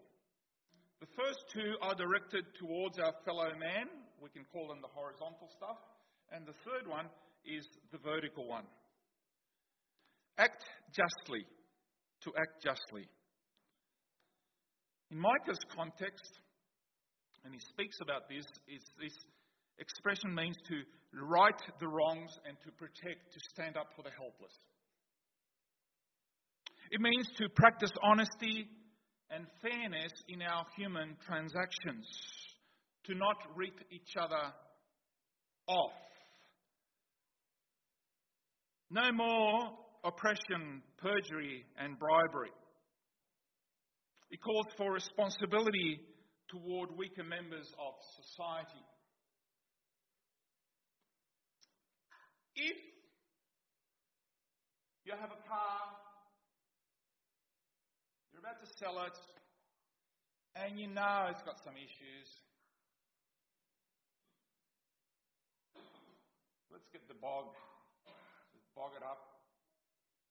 The 1.00 1.08
first 1.16 1.40
two 1.54 1.76
are 1.82 1.96
directed 1.96 2.46
towards 2.60 3.00
our 3.00 3.14
fellow 3.26 3.50
man. 3.58 3.88
We 4.22 4.30
can 4.30 4.46
call 4.52 4.68
them 4.68 4.80
the 4.82 4.92
horizontal 4.94 5.50
stuff. 5.56 5.78
And 6.32 6.46
the 6.46 6.58
third 6.66 6.88
one 6.88 7.06
is 7.46 7.68
the 7.92 8.00
vertical 8.00 8.48
one. 8.48 8.66
Act 10.38 10.64
justly. 10.92 11.46
To 12.24 12.32
act 12.38 12.64
justly. 12.64 13.08
In 15.12 15.20
Micah's 15.20 15.60
context, 15.76 16.40
and 17.44 17.54
he 17.54 17.60
speaks 17.60 17.98
about 18.02 18.28
this, 18.28 18.46
is 18.68 18.82
this 19.00 19.14
expression 19.78 20.34
means 20.34 20.56
to 20.68 20.82
right 21.22 21.62
the 21.80 21.88
wrongs 21.88 22.32
and 22.48 22.58
to 22.66 22.72
protect, 22.72 23.34
to 23.34 23.40
stand 23.54 23.78
up 23.78 23.88
for 23.96 24.02
the 24.04 24.10
helpless. 24.10 24.54
It 26.92 27.02
means 27.02 27.28
to 27.38 27.50
practice 27.50 27.92
honesty 28.04 28.68
and 29.30 29.46
fairness 29.62 30.12
in 30.28 30.42
our 30.42 30.66
human 30.78 31.16
transactions, 31.26 32.06
to 33.06 33.16
not 33.16 33.38
rip 33.56 33.80
each 33.92 34.16
other 34.20 34.54
off. 35.68 35.94
No 38.92 39.12
more 39.12 39.72
oppression, 40.04 40.82
perjury, 40.98 41.66
and 41.78 41.98
bribery. 41.98 42.52
It 44.32 44.42
calls 44.42 44.68
for 44.78 44.92
responsibility 44.92 46.02
toward 46.50 46.96
weaker 46.98 47.24
members 47.24 47.68
of 47.80 47.94
society. 48.22 48.84
If 52.56 52.78
you 55.04 55.14
have 55.14 55.30
a 55.30 55.42
car, 55.48 55.80
you're 58.32 58.42
about 58.42 58.60
to 58.62 58.70
sell 58.80 59.04
it, 59.06 59.18
and 60.56 60.80
you 60.80 60.88
know 60.88 61.28
it's 61.30 61.44
got 61.44 61.60
some 61.64 61.76
issues. 61.76 62.30
Let's 66.72 66.88
get 66.92 67.08
the 67.08 67.20
bog. 67.22 67.46
Just 68.54 68.68
bog 68.76 68.92
it 68.98 69.04
up, 69.04 69.20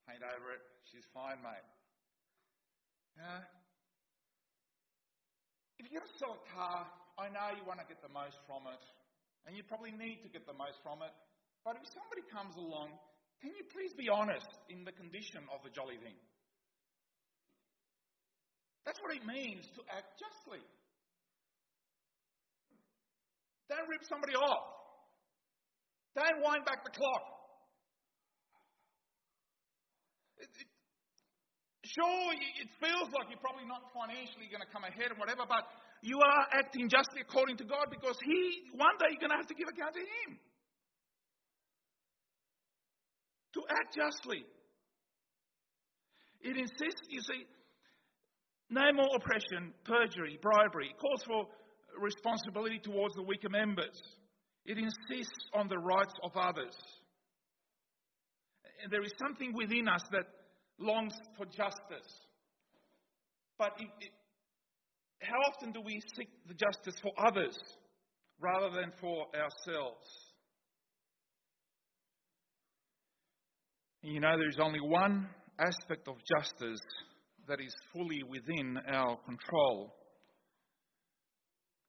paint 0.09 0.21
over 0.21 0.53
it. 0.53 0.61
She's 0.91 1.05
fine, 1.13 1.41
mate. 1.43 1.69
Yeah. 3.17 3.64
If 5.85 5.93
you're 5.93 6.01
going 6.01 6.09
to 6.09 6.17
sell 6.17 6.33
a 6.41 6.45
car, 6.49 6.89
I 7.21 7.29
know 7.29 7.53
you 7.53 7.61
want 7.69 7.77
to 7.77 7.85
get 7.85 8.01
the 8.01 8.09
most 8.09 8.41
from 8.49 8.65
it, 8.73 8.81
and 9.45 9.53
you 9.53 9.61
probably 9.69 9.93
need 9.93 10.25
to 10.25 10.33
get 10.33 10.49
the 10.49 10.57
most 10.57 10.81
from 10.81 11.05
it. 11.05 11.13
But 11.61 11.77
if 11.77 11.85
somebody 11.93 12.25
comes 12.33 12.57
along, 12.57 12.97
can 13.45 13.53
you 13.53 13.69
please 13.69 13.93
be 13.93 14.09
honest 14.09 14.49
in 14.73 14.89
the 14.89 14.97
condition 14.97 15.45
of 15.53 15.61
the 15.61 15.69
jolly 15.69 16.01
thing? 16.01 16.17
That's 18.89 18.97
what 19.05 19.13
it 19.13 19.29
means 19.29 19.69
to 19.77 19.85
act 19.93 20.17
justly. 20.17 20.65
Don't 23.69 23.85
rip 23.85 24.09
somebody 24.09 24.33
off. 24.41 24.65
Don't 26.17 26.41
wind 26.41 26.65
back 26.65 26.81
the 26.81 26.97
clock. 26.97 27.25
It, 30.41 30.49
it, 30.49 30.69
sure, 31.85 32.33
it 32.33 32.69
feels 32.81 33.13
like 33.13 33.29
you're 33.29 33.45
probably 33.45 33.69
not 33.69 33.85
financially 33.93 34.49
going 34.49 34.65
to 34.65 34.71
come 34.73 34.85
ahead 34.85 35.13
and 35.13 35.19
whatever, 35.21 35.45
but 35.45 35.69
you 36.01 36.21
are 36.21 36.45
acting 36.53 36.89
justly 36.89 37.21
according 37.21 37.57
to 37.61 37.65
God 37.65 37.89
because 37.89 38.17
He, 38.25 38.73
one 38.77 38.97
day, 39.01 39.13
you're 39.13 39.25
going 39.25 39.33
to 39.33 39.41
have 39.41 39.49
to 39.49 39.57
give 39.57 39.69
account 39.69 39.95
to 39.97 40.05
Him. 40.05 40.31
To 43.57 43.61
act 43.71 43.95
justly. 43.95 44.45
It 46.45 46.57
insists, 46.57 47.09
you 47.09 47.23
see, 47.23 47.49
no 48.69 48.93
more 48.93 49.17
oppression, 49.17 49.73
perjury, 49.85 50.39
bribery. 50.43 50.93
It 50.93 50.99
calls 50.99 51.23
for 51.25 51.47
responsibility 51.99 52.81
towards 52.83 53.15
the 53.15 53.23
weaker 53.23 53.49
members. 53.49 53.97
It 54.67 54.79
insists 54.79 55.49
on 55.55 55.69
the 55.69 55.79
rights 55.79 56.15
of 56.23 56.33
others. 56.37 56.77
And 58.83 58.91
there 58.93 59.03
is 59.03 59.13
something 59.19 59.53
within 59.55 59.89
us 59.89 60.03
that 60.13 60.27
longs 60.79 61.15
for 61.37 61.47
justice. 61.47 62.11
But 63.59 63.73
it, 63.79 63.89
it, 64.01 64.11
how 65.21 65.39
often 65.53 65.73
do 65.73 65.81
we 65.85 66.01
seek 66.17 66.29
the 66.47 66.55
justice 66.55 67.01
for 67.03 67.13
others 67.27 67.57
rather 68.41 68.71
than 68.71 68.93
for 69.01 69.27
ourselves? 69.35 70.07
You 74.03 74.21
know, 74.21 74.37
there 74.37 74.49
is 74.49 74.59
only 74.61 74.81
one 74.81 75.29
aspect 75.59 76.09
of 76.09 76.17
justice 76.37 76.81
that 77.49 77.61
is 77.61 77.75
fully 77.93 78.23
within 78.29 78.79
our 78.89 79.17
control, 79.25 79.95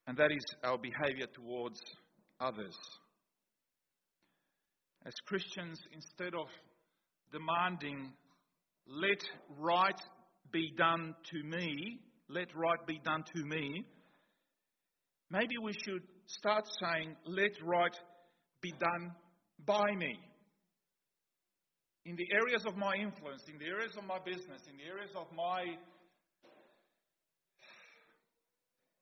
and 0.08 0.18
that 0.18 0.32
is 0.32 0.44
our 0.64 0.78
behavior 0.78 1.28
towards 1.34 1.80
others. 2.40 2.76
As 5.06 5.14
Christians, 5.28 5.80
instead 5.94 6.34
of 6.36 6.48
demanding, 7.32 8.14
let 8.88 9.22
right 9.60 10.00
be 10.52 10.72
done 10.78 11.16
to 11.32 11.44
me, 11.44 12.00
let 12.30 12.48
right 12.56 12.86
be 12.88 13.00
done 13.04 13.24
to 13.36 13.44
me, 13.44 13.86
maybe 15.30 15.56
we 15.62 15.74
should 15.74 16.04
start 16.28 16.66
saying, 16.82 17.16
let 17.26 17.52
right 17.64 17.96
be 18.62 18.72
done 18.72 19.12
by 19.66 19.92
me. 19.98 20.18
In 22.06 22.16
the 22.16 22.28
areas 22.32 22.64
of 22.68 22.78
my 22.78 22.94
influence, 22.96 23.44
in 23.52 23.58
the 23.58 23.66
areas 23.66 23.96
of 23.98 24.06
my 24.06 24.20
business, 24.24 24.62
in 24.70 24.78
the 24.78 24.84
areas 24.84 25.12
of 25.16 25.26
my 25.36 25.64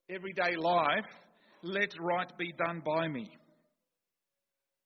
everyday 0.10 0.56
life, 0.56 1.06
let 1.64 1.90
right 2.00 2.32
be 2.38 2.54
done 2.58 2.82
by 2.86 3.08
me. 3.08 3.30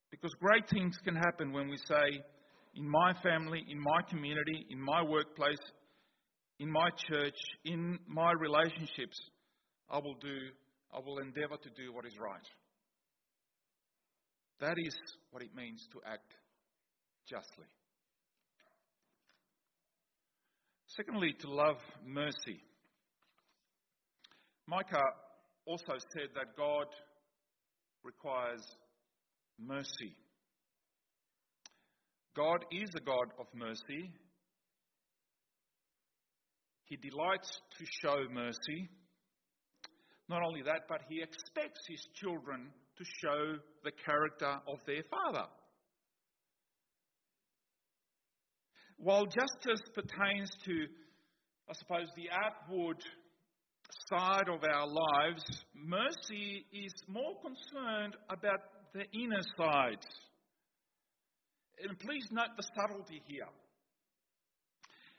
Because 0.10 0.32
great 0.40 0.68
things 0.70 0.98
can 1.04 1.16
happen 1.16 1.52
when 1.52 1.68
we 1.68 1.78
say, 1.78 2.24
in 2.78 2.88
my 2.88 3.14
family, 3.24 3.64
in 3.70 3.80
my 3.80 4.02
community, 4.10 4.66
in 4.70 4.80
my 4.80 5.02
workplace, 5.02 5.58
in 6.60 6.72
my 6.72 6.90
church, 7.10 7.38
in 7.66 7.98
my 8.08 8.32
relationships, 8.34 9.20
I 9.90 9.98
will 9.98 10.16
do, 10.22 10.38
I 10.94 11.00
will 11.00 11.18
endeavor 11.20 11.58
to 11.58 11.70
do 11.76 11.94
what 11.94 12.06
is 12.06 12.14
right. 12.20 12.48
That 14.60 14.76
is 14.86 14.96
what 15.32 15.44
it 15.44 15.56
means 15.56 15.88
to 15.94 16.00
act 16.06 16.32
justly. 17.30 17.68
Secondly, 20.96 21.36
to 21.42 21.52
love 21.52 21.78
mercy. 22.06 22.60
Micah 24.68 24.98
also 25.66 25.94
said 26.14 26.30
that 26.36 26.58
God 26.58 26.88
requires 28.04 28.64
mercy. 29.60 30.16
God 32.38 32.66
is 32.72 32.92
a 32.96 33.00
God 33.00 33.34
of 33.40 33.48
mercy. 33.56 34.12
He 36.86 36.96
delights 36.96 37.50
to 37.80 37.86
show 38.02 38.18
mercy. 38.32 38.90
Not 40.30 40.44
only 40.44 40.62
that, 40.62 40.82
but 40.88 41.02
he 41.10 41.24
expects 41.24 41.82
his 41.90 42.08
children 42.14 42.68
to 42.98 43.04
show 43.04 43.58
the 43.84 43.92
character 44.06 44.60
of 44.68 44.78
their 44.86 45.02
father. 45.10 45.48
While 48.98 49.26
justice 49.26 49.82
pertains 49.96 50.52
to, 50.66 50.86
I 51.68 51.74
suppose, 51.74 52.08
the 52.16 52.30
outward 52.32 53.02
side 54.10 54.48
of 54.48 54.64
our 54.64 54.86
lives, 54.86 55.44
mercy 55.74 56.66
is 56.72 56.94
more 57.08 57.34
concerned 57.42 58.16
about 58.30 58.62
the 58.94 59.06
inner 59.12 59.42
side. 59.58 60.06
And 61.84 61.98
please 62.00 62.26
note 62.32 62.56
the 62.58 62.64
subtlety 62.76 63.22
here. 63.28 63.48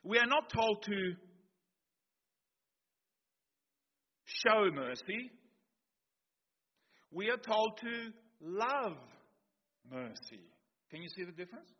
We 0.02 0.18
are 0.18 0.26
not 0.26 0.50
told 0.52 0.82
to 0.84 1.12
show 4.24 4.70
mercy, 4.72 5.30
we 7.10 7.30
are 7.30 7.36
told 7.36 7.78
to 7.80 8.10
love 8.40 8.96
mercy. 9.90 10.44
Can 10.90 11.02
you 11.02 11.08
see 11.16 11.24
the 11.24 11.32
difference? 11.32 11.70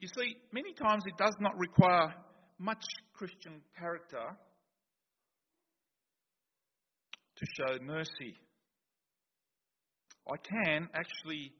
You 0.00 0.08
see, 0.16 0.36
many 0.52 0.72
times 0.74 1.04
it 1.06 1.16
does 1.16 1.34
not 1.40 1.52
require 1.58 2.14
much 2.58 2.82
Christian 3.14 3.60
character 3.78 4.36
to 7.36 7.46
show 7.56 7.84
mercy. 7.84 8.36
I 10.28 10.36
can 10.36 10.88
actually 10.94 11.52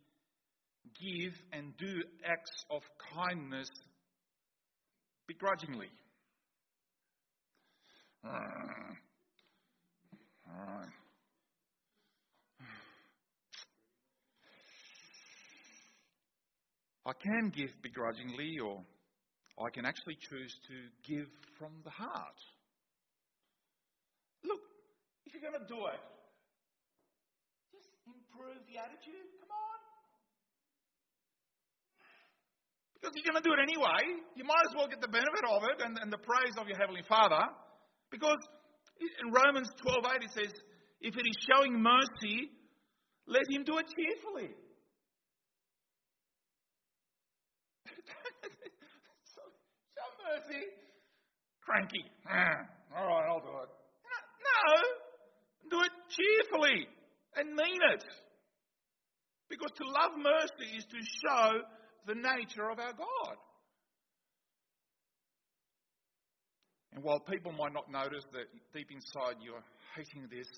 give 1.00 1.34
and 1.52 1.76
do 1.76 2.02
acts 2.24 2.64
of 2.70 2.82
kindness 3.14 3.68
begrudgingly. 5.26 5.88
I 17.04 17.12
can 17.20 17.50
give 17.54 17.70
begrudgingly, 17.82 18.58
or 18.60 18.84
I 19.58 19.70
can 19.70 19.84
actually 19.84 20.16
choose 20.20 20.54
to 20.68 21.12
give 21.12 21.26
from 21.58 21.72
the 21.84 21.90
heart. 21.90 22.38
Look, 24.44 24.60
if 25.26 25.34
you're 25.34 25.42
going 25.42 25.60
to 25.60 25.66
do 25.66 25.86
it, 25.86 26.00
improve 28.32 28.64
the 28.64 28.80
attitude. 28.80 29.28
Come 29.44 29.52
on. 29.52 29.78
Because 32.96 33.12
you're 33.12 33.28
going 33.28 33.36
to 33.36 33.44
do 33.44 33.52
it 33.52 33.60
anyway. 33.60 34.24
You 34.36 34.44
might 34.48 34.64
as 34.64 34.74
well 34.76 34.88
get 34.88 35.04
the 35.04 35.12
benefit 35.12 35.44
of 35.44 35.60
it 35.68 35.84
and, 35.84 35.98
and 36.00 36.08
the 36.08 36.22
praise 36.24 36.56
of 36.56 36.66
your 36.68 36.78
Heavenly 36.80 37.04
Father. 37.04 37.44
Because 38.08 38.40
in 39.00 39.32
Romans 39.32 39.68
12:8 39.84 40.24
it 40.24 40.32
says, 40.32 40.52
if 41.00 41.12
it 41.16 41.26
is 41.26 41.36
showing 41.44 41.82
mercy, 41.82 42.48
let 43.26 43.42
him 43.50 43.64
do 43.64 43.76
it 43.78 43.86
cheerfully. 43.90 44.54
Show 49.34 50.08
mercy. 50.24 50.62
Cranky. 51.60 52.04
Ah, 52.30 52.64
all 52.96 53.06
right, 53.06 53.26
I'll 53.28 53.40
do 53.40 53.50
it. 53.66 53.70
No, 54.42 54.62
do 55.70 55.82
it 55.82 55.92
cheerfully 56.08 56.86
and 57.36 57.48
mean 57.54 57.80
it. 57.94 58.04
Because 59.48 59.70
to 59.76 59.84
love 59.84 60.12
mercy 60.16 60.76
is 60.76 60.84
to 60.84 60.98
show 60.98 61.60
the 62.06 62.14
nature 62.14 62.70
of 62.70 62.78
our 62.78 62.92
God. 62.92 63.36
And 66.94 67.02
while 67.04 67.20
people 67.20 67.52
might 67.52 67.72
not 67.72 67.90
notice 67.90 68.24
that 68.32 68.46
deep 68.74 68.88
inside 68.90 69.36
you're 69.40 69.64
hating 69.96 70.28
this, 70.30 70.48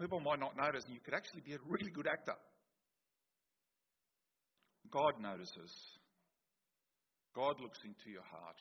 people 0.00 0.20
might 0.20 0.40
not 0.40 0.56
notice, 0.56 0.84
and 0.84 0.94
you 0.94 1.00
could 1.04 1.14
actually 1.14 1.42
be 1.42 1.52
a 1.52 1.58
really 1.68 1.90
good 1.90 2.06
actor. 2.06 2.36
God 4.90 5.20
notices. 5.20 5.72
God 7.34 7.60
looks 7.60 7.78
into 7.84 8.10
your 8.10 8.22
heart. 8.22 8.56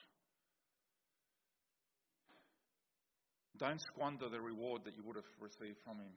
Don't 3.60 3.82
squander 3.82 4.30
the 4.30 4.42
reward 4.42 4.82
that 4.86 4.96
you 4.96 5.04
would 5.06 5.16
have 5.16 5.30
received 5.40 5.78
from 5.84 5.98
Him 5.98 6.14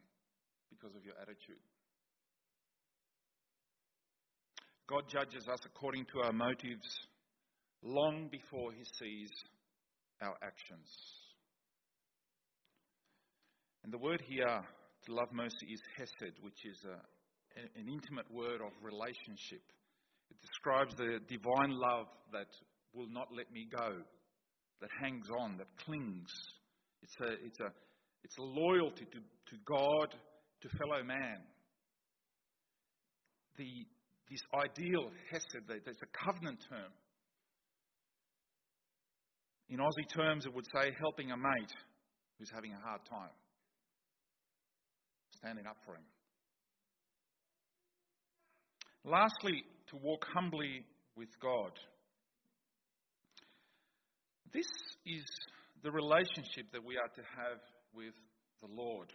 because 0.70 0.96
of 0.96 1.04
your 1.04 1.14
attitude. 1.20 1.60
God 4.88 5.04
judges 5.08 5.46
us 5.48 5.60
according 5.66 6.06
to 6.14 6.20
our 6.20 6.32
motives 6.32 6.86
long 7.82 8.28
before 8.30 8.72
He 8.72 8.84
sees 8.98 9.30
our 10.22 10.36
actions. 10.42 10.88
And 13.84 13.92
the 13.92 13.98
word 13.98 14.22
here 14.26 14.62
to 15.06 15.14
love 15.14 15.28
mercy 15.32 15.66
is 15.72 15.80
hesed, 15.96 16.34
which 16.40 16.64
is 16.64 16.78
a, 16.84 16.98
an 17.78 17.88
intimate 17.88 18.30
word 18.32 18.60
of 18.60 18.72
relationship. 18.82 19.62
It 20.30 20.40
describes 20.40 20.94
the 20.96 21.20
divine 21.28 21.70
love 21.70 22.06
that 22.32 22.48
will 22.92 23.08
not 23.08 23.28
let 23.36 23.52
me 23.52 23.68
go, 23.70 24.02
that 24.80 24.90
hangs 25.00 25.26
on, 25.38 25.56
that 25.58 25.68
clings. 25.84 26.30
It's 27.06 27.20
a, 27.20 27.32
it's 27.46 27.60
a, 27.60 27.70
it's 28.24 28.36
a 28.38 28.42
loyalty 28.42 29.04
to, 29.04 29.18
to 29.18 29.56
God, 29.64 30.08
to 30.62 30.68
fellow 30.76 31.04
man. 31.04 31.38
The, 33.56 33.86
this 34.28 34.40
ideal 34.52 35.06
of 35.06 35.12
hesed, 35.30 35.68
there's 35.68 36.02
a 36.02 36.24
covenant 36.24 36.58
term. 36.68 36.90
In 39.68 39.78
Aussie 39.78 40.14
terms, 40.14 40.46
it 40.46 40.54
would 40.54 40.66
say 40.74 40.90
helping 40.98 41.30
a 41.30 41.36
mate 41.36 41.74
who's 42.38 42.50
having 42.52 42.72
a 42.72 42.80
hard 42.84 43.00
time, 43.08 43.34
standing 45.30 45.66
up 45.66 45.76
for 45.84 45.94
him. 45.94 46.04
Lastly, 49.04 49.62
to 49.90 49.96
walk 49.96 50.26
humbly 50.34 50.84
with 51.16 51.28
God. 51.40 51.70
This 54.52 54.66
is 55.06 55.24
the 55.86 55.92
relationship 55.92 56.66
that 56.72 56.84
we 56.84 56.96
are 56.96 57.06
to 57.14 57.22
have 57.38 57.60
with 57.94 58.12
the 58.60 58.66
Lord. 58.66 59.06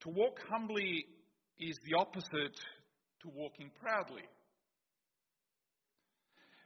To 0.00 0.08
walk 0.08 0.38
humbly 0.50 1.04
is 1.60 1.76
the 1.84 1.98
opposite 1.98 2.56
to 3.20 3.28
walking 3.34 3.70
proudly. 3.78 4.22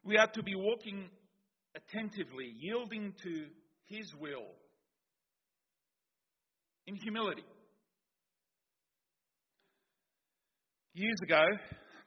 We 0.04 0.16
are 0.18 0.28
to 0.28 0.42
be 0.44 0.54
walking 0.54 1.10
attentively, 1.74 2.54
yielding 2.60 3.12
to 3.24 3.46
His 3.86 4.06
will 4.20 4.54
in 6.86 6.94
humility. 6.94 7.42
Years 10.94 11.18
ago, 11.24 11.42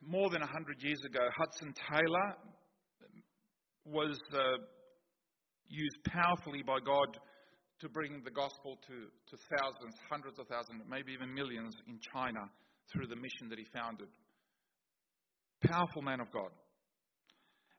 more 0.01 0.29
than 0.29 0.39
100 0.39 0.81
years 0.81 1.01
ago, 1.05 1.27
Hudson 1.37 1.73
Taylor 1.91 2.37
was 3.83 4.17
uh, 4.33 4.39
used 5.69 5.97
powerfully 6.03 6.63
by 6.63 6.79
God 6.83 7.17
to 7.79 7.89
bring 7.89 8.21
the 8.25 8.31
gospel 8.31 8.77
to, 8.87 9.07
to 9.31 9.35
thousands, 9.55 9.95
hundreds 10.09 10.37
of 10.39 10.47
thousands, 10.47 10.83
maybe 10.89 11.13
even 11.13 11.33
millions 11.33 11.75
in 11.87 11.99
China 12.13 12.49
through 12.91 13.07
the 13.07 13.15
mission 13.15 13.47
that 13.49 13.57
he 13.57 13.65
founded. 13.71 14.09
Powerful 15.63 16.01
man 16.01 16.19
of 16.19 16.31
God. 16.31 16.51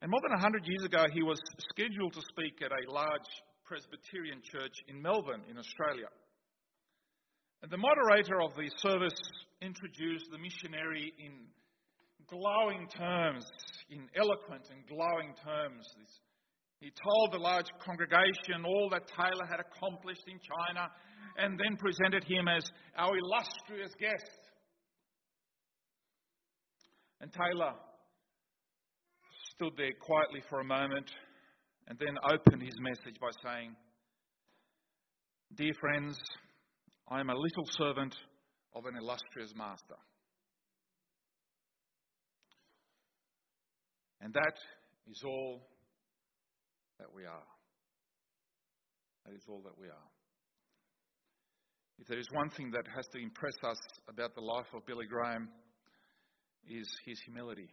And 0.01 0.11
more 0.11 0.21
than 0.23 0.33
100 0.33 0.65
years 0.65 0.85
ago, 0.85 1.05
he 1.13 1.23
was 1.23 1.41
scheduled 1.73 2.15
to 2.15 2.23
speak 2.33 2.63
at 2.65 2.73
a 2.73 2.91
large 2.91 3.29
Presbyterian 3.65 4.41
church 4.41 4.73
in 4.89 5.01
Melbourne, 5.03 5.45
in 5.51 5.59
Australia. 5.59 6.09
And 7.63 7.71
the 7.71 7.77
moderator 7.77 8.41
of 8.41 8.57
the 8.57 8.71
service 8.81 9.21
introduced 9.61 10.27
the 10.33 10.39
missionary 10.39 11.13
in 11.21 11.45
glowing 12.27 12.89
terms, 12.89 13.45
in 13.91 14.09
eloquent 14.17 14.65
and 14.73 14.87
glowing 14.89 15.35
terms. 15.45 15.85
He 16.81 16.91
told 17.05 17.33
the 17.33 17.39
large 17.39 17.67
congregation 17.85 18.65
all 18.65 18.89
that 18.91 19.07
Taylor 19.07 19.47
had 19.49 19.61
accomplished 19.61 20.25
in 20.27 20.41
China 20.41 20.89
and 21.37 21.59
then 21.59 21.77
presented 21.77 22.25
him 22.25 22.49
as 22.49 22.65
our 22.97 23.13
illustrious 23.17 23.93
guest. 24.01 24.41
And 27.21 27.31
Taylor 27.33 27.75
stood 29.55 29.75
there 29.77 29.93
quietly 30.01 30.43
for 30.49 30.61
a 30.61 30.65
moment 30.65 31.11
and 31.87 31.99
then 31.99 32.17
opened 32.33 32.63
his 32.63 32.79
message 32.81 33.21
by 33.21 33.29
saying, 33.45 33.77
Dear 35.55 35.73
friends, 35.79 36.17
I 37.09 37.21
am 37.21 37.29
a 37.29 37.35
little 37.35 37.67
servant 37.73 38.15
of 38.75 38.87
an 38.87 38.97
illustrious 38.97 39.53
master. 39.55 39.97
And 44.23 44.33
that 44.33 44.55
is 45.11 45.23
all 45.27 45.61
that 47.01 47.09
we 47.17 47.25
are. 47.25 47.49
That 49.25 49.35
is 49.35 49.43
all 49.49 49.63
that 49.65 49.77
we 49.81 49.89
are. 49.89 50.09
If 51.99 52.07
there 52.09 52.19
is 52.19 52.29
one 52.33 52.51
thing 52.51 52.71
that 52.73 52.87
has 52.95 53.07
to 53.13 53.19
impress 53.19 53.57
us 53.65 53.81
about 54.09 54.35
the 54.35 54.41
life 54.41 54.69
of 54.75 54.87
Billy 54.87 55.07
Graham, 55.07 55.49
is 56.69 56.89
his 57.07 57.19
humility 57.25 57.69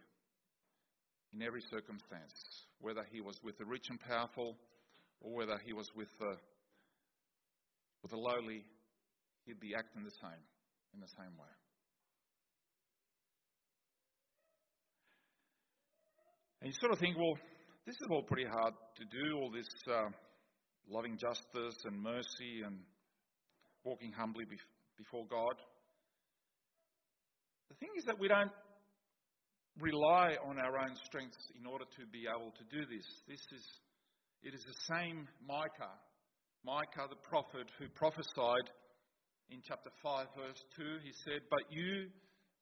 in 1.34 1.42
every 1.42 1.60
circumstance, 1.70 2.32
whether 2.80 3.04
he 3.12 3.20
was 3.20 3.36
with 3.44 3.56
the 3.58 3.64
rich 3.64 3.84
and 3.90 4.00
powerful 4.00 4.56
or 5.20 5.34
whether 5.34 5.58
he 5.64 5.72
was 5.72 5.88
with 5.94 6.08
the, 6.18 6.34
with 8.02 8.10
the 8.10 8.16
lowly, 8.16 8.64
he'd 9.44 9.60
be 9.60 9.74
acting 9.76 10.04
the 10.04 10.16
same, 10.22 10.42
in 10.94 11.00
the 11.00 11.12
same 11.18 11.36
way. 11.36 11.52
And 16.60 16.72
you 16.72 16.74
sort 16.80 16.92
of 16.92 16.98
think, 16.98 17.16
well, 17.16 17.38
this 17.88 17.96
is 18.04 18.08
all 18.10 18.22
pretty 18.22 18.44
hard 18.44 18.74
to 19.00 19.04
do, 19.08 19.38
all 19.40 19.50
this 19.50 19.64
uh, 19.88 20.12
loving 20.90 21.16
justice 21.16 21.80
and 21.86 21.96
mercy 21.96 22.60
and 22.60 22.76
walking 23.82 24.12
humbly 24.12 24.44
before 24.98 25.24
God. 25.24 25.56
The 27.70 27.76
thing 27.80 27.88
is 27.96 28.04
that 28.04 28.20
we 28.20 28.28
don't 28.28 28.52
rely 29.80 30.36
on 30.44 30.58
our 30.58 30.76
own 30.76 31.00
strengths 31.06 31.40
in 31.58 31.64
order 31.64 31.86
to 31.96 32.04
be 32.12 32.28
able 32.28 32.52
to 32.60 32.64
do 32.68 32.84
this. 32.84 33.08
This 33.26 33.40
is, 33.56 33.64
it 34.42 34.52
is 34.52 34.60
the 34.68 34.76
same 34.92 35.26
Micah, 35.40 35.96
Micah 36.66 37.08
the 37.08 37.24
prophet, 37.24 37.72
who 37.78 37.88
prophesied 37.96 38.68
in 39.48 39.64
chapter 39.64 39.88
5, 40.02 40.26
verse 40.36 40.60
2. 40.76 40.84
He 41.02 41.12
said, 41.24 41.40
But 41.48 41.64
you, 41.72 42.12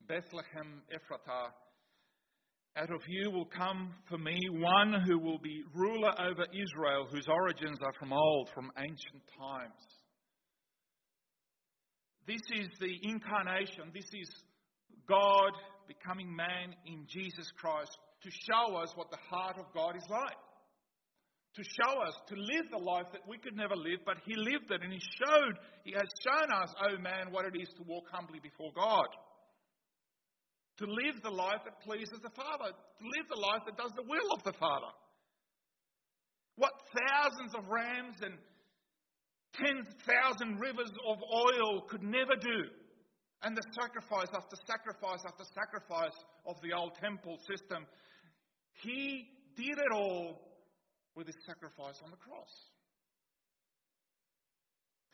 Bethlehem 0.07 0.87
Ephratah, 0.95 1.51
out 2.77 2.91
of 2.91 3.01
you 3.09 3.31
will 3.31 3.47
come 3.47 3.95
for 4.09 4.19
me 4.19 4.39
one 4.51 5.03
who 5.07 5.19
will 5.19 5.39
be 5.39 5.65
ruler 5.75 6.13
over 6.21 6.45
Israel, 6.53 7.07
whose 7.11 7.27
origins 7.27 7.79
are 7.81 7.93
from 7.99 8.13
old, 8.13 8.51
from 8.55 8.71
ancient 8.77 9.23
times. 9.39 9.83
This 12.27 12.43
is 12.55 12.69
the 12.79 12.93
incarnation. 13.03 13.93
This 13.95 14.09
is 14.13 14.29
God 15.09 15.53
becoming 15.89 16.35
man 16.35 16.75
in 16.85 17.07
Jesus 17.09 17.51
Christ 17.59 17.97
to 18.23 18.31
show 18.31 18.77
us 18.77 18.93
what 18.95 19.11
the 19.11 19.23
heart 19.31 19.57
of 19.59 19.73
God 19.73 19.97
is 19.97 20.07
like. 20.11 20.37
To 21.55 21.63
show 21.65 22.03
us, 22.03 22.13
to 22.29 22.35
live 22.35 22.67
the 22.71 22.85
life 22.85 23.07
that 23.13 23.27
we 23.27 23.39
could 23.39 23.57
never 23.57 23.77
live, 23.77 24.01
but 24.05 24.19
He 24.27 24.35
lived 24.37 24.71
it 24.71 24.83
and 24.83 24.93
He 24.93 25.01
showed, 25.01 25.55
He 25.85 25.93
has 25.93 26.09
shown 26.21 26.53
us, 26.53 26.75
oh 26.85 27.01
man, 27.01 27.31
what 27.31 27.47
it 27.47 27.57
is 27.59 27.69
to 27.79 27.85
walk 27.87 28.05
humbly 28.13 28.41
before 28.43 28.73
God 28.75 29.07
to 30.79 30.85
live 30.85 31.23
the 31.23 31.31
life 31.31 31.65
that 31.65 31.81
pleases 31.81 32.21
the 32.23 32.35
Father, 32.37 32.71
to 32.73 33.05
live 33.05 33.27
the 33.29 33.41
life 33.41 33.63
that 33.65 33.77
does 33.77 33.93
the 33.97 34.05
will 34.05 34.33
of 34.33 34.43
the 34.45 34.53
Father. 34.53 34.93
What 36.57 36.73
thousands 36.93 37.55
of 37.55 37.69
rams 37.69 38.17
and 38.23 38.35
10,000 39.57 40.61
rivers 40.61 40.93
of 41.09 41.19
oil 41.33 41.83
could 41.89 42.03
never 42.03 42.37
do. 42.41 42.61
And 43.43 43.57
the 43.57 43.65
sacrifice 43.73 44.29
after 44.33 44.57
sacrifice 44.67 45.21
after 45.27 45.45
sacrifice 45.55 46.17
of 46.47 46.57
the 46.63 46.73
old 46.73 46.97
temple 47.01 47.39
system, 47.49 47.87
he 48.83 49.29
did 49.57 49.79
it 49.79 49.93
all 49.93 50.41
with 51.15 51.27
his 51.27 51.37
sacrifice 51.47 52.01
on 52.05 52.11
the 52.11 52.17
cross. 52.17 52.53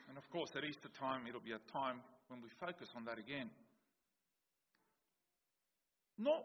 And 0.08 0.18
of 0.18 0.28
course, 0.30 0.50
at 0.56 0.64
Easter 0.64 0.90
time, 0.98 1.26
it'll 1.26 1.40
be 1.40 1.54
a 1.54 1.72
time 1.72 2.02
when 2.28 2.42
we 2.42 2.48
focus 2.60 2.88
on 2.96 3.04
that 3.06 3.18
again. 3.18 3.50
No. 6.22 6.44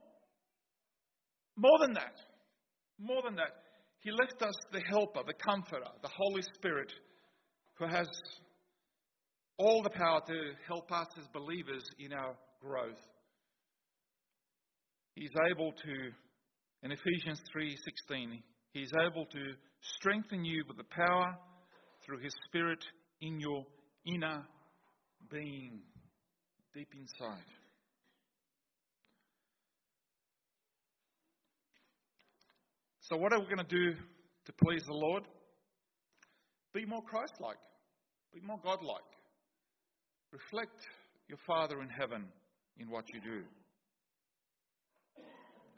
More 1.55 1.78
than 1.82 1.93
that. 1.93 2.15
More 2.99 3.21
than 3.23 3.36
that. 3.36 3.53
He 3.99 4.11
left 4.11 4.41
us 4.41 4.55
the 4.71 4.82
helper, 4.89 5.21
the 5.25 5.34
comforter, 5.34 5.86
the 6.01 6.09
Holy 6.15 6.41
Spirit, 6.55 6.91
who 7.78 7.86
has 7.86 8.07
all 9.57 9.84
the 9.84 9.89
power 9.91 10.21
to 10.25 10.51
help 10.67 10.91
us 10.91 11.07
as 11.19 11.28
believers 11.34 11.84
in 11.99 12.13
our 12.13 12.36
growth. 12.61 12.99
He's 15.13 15.34
able 15.51 15.71
to, 15.71 15.93
in 16.84 16.91
Ephesians 16.91 17.41
3:16, 17.55 18.41
he's 18.71 18.91
able 19.05 19.25
to 19.25 19.53
strengthen 19.82 20.43
you 20.43 20.63
with 20.67 20.78
the 20.78 20.84
power 20.86 21.38
through 22.03 22.19
His 22.19 22.34
Spirit 22.47 22.84
in 23.21 23.39
your 23.39 23.63
inner 24.05 24.43
being, 25.32 25.82
deep 26.73 26.89
inside. 26.95 27.45
So, 33.10 33.16
what 33.16 33.32
are 33.32 33.39
we 33.39 33.45
going 33.45 33.58
to 33.58 33.64
do 33.64 33.93
to 34.45 34.53
please 34.66 34.84
the 34.86 34.93
Lord? 34.93 35.24
Be 36.74 36.86
more 36.86 37.01
Christ 37.01 37.36
like, 37.39 37.55
be 38.34 38.41
more 38.41 38.60
God 38.62 38.84
like. 38.84 39.01
Reflect 40.34 40.76
your 41.30 41.38
Father 41.47 41.82
in 41.82 41.88
heaven 41.88 42.26
in 42.78 42.89
what 42.89 43.05
you 43.14 43.22
do. 43.22 43.43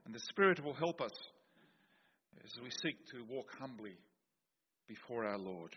And 0.06 0.16
the 0.16 0.20
Spirit 0.20 0.64
will 0.64 0.74
help 0.74 1.02
us 1.02 1.12
as 2.44 2.52
we 2.64 2.72
seek 2.82 2.98
to 3.12 3.24
walk 3.32 3.52
humbly 3.60 3.94
before 4.88 5.24
our 5.26 5.38
Lord. 5.38 5.76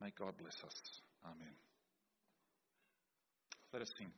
May 0.00 0.10
God 0.18 0.32
bless 0.36 0.56
us. 0.64 0.74
Amen. 1.24 1.54
Let 3.72 3.82
us 3.82 3.88
sing. 3.96 4.10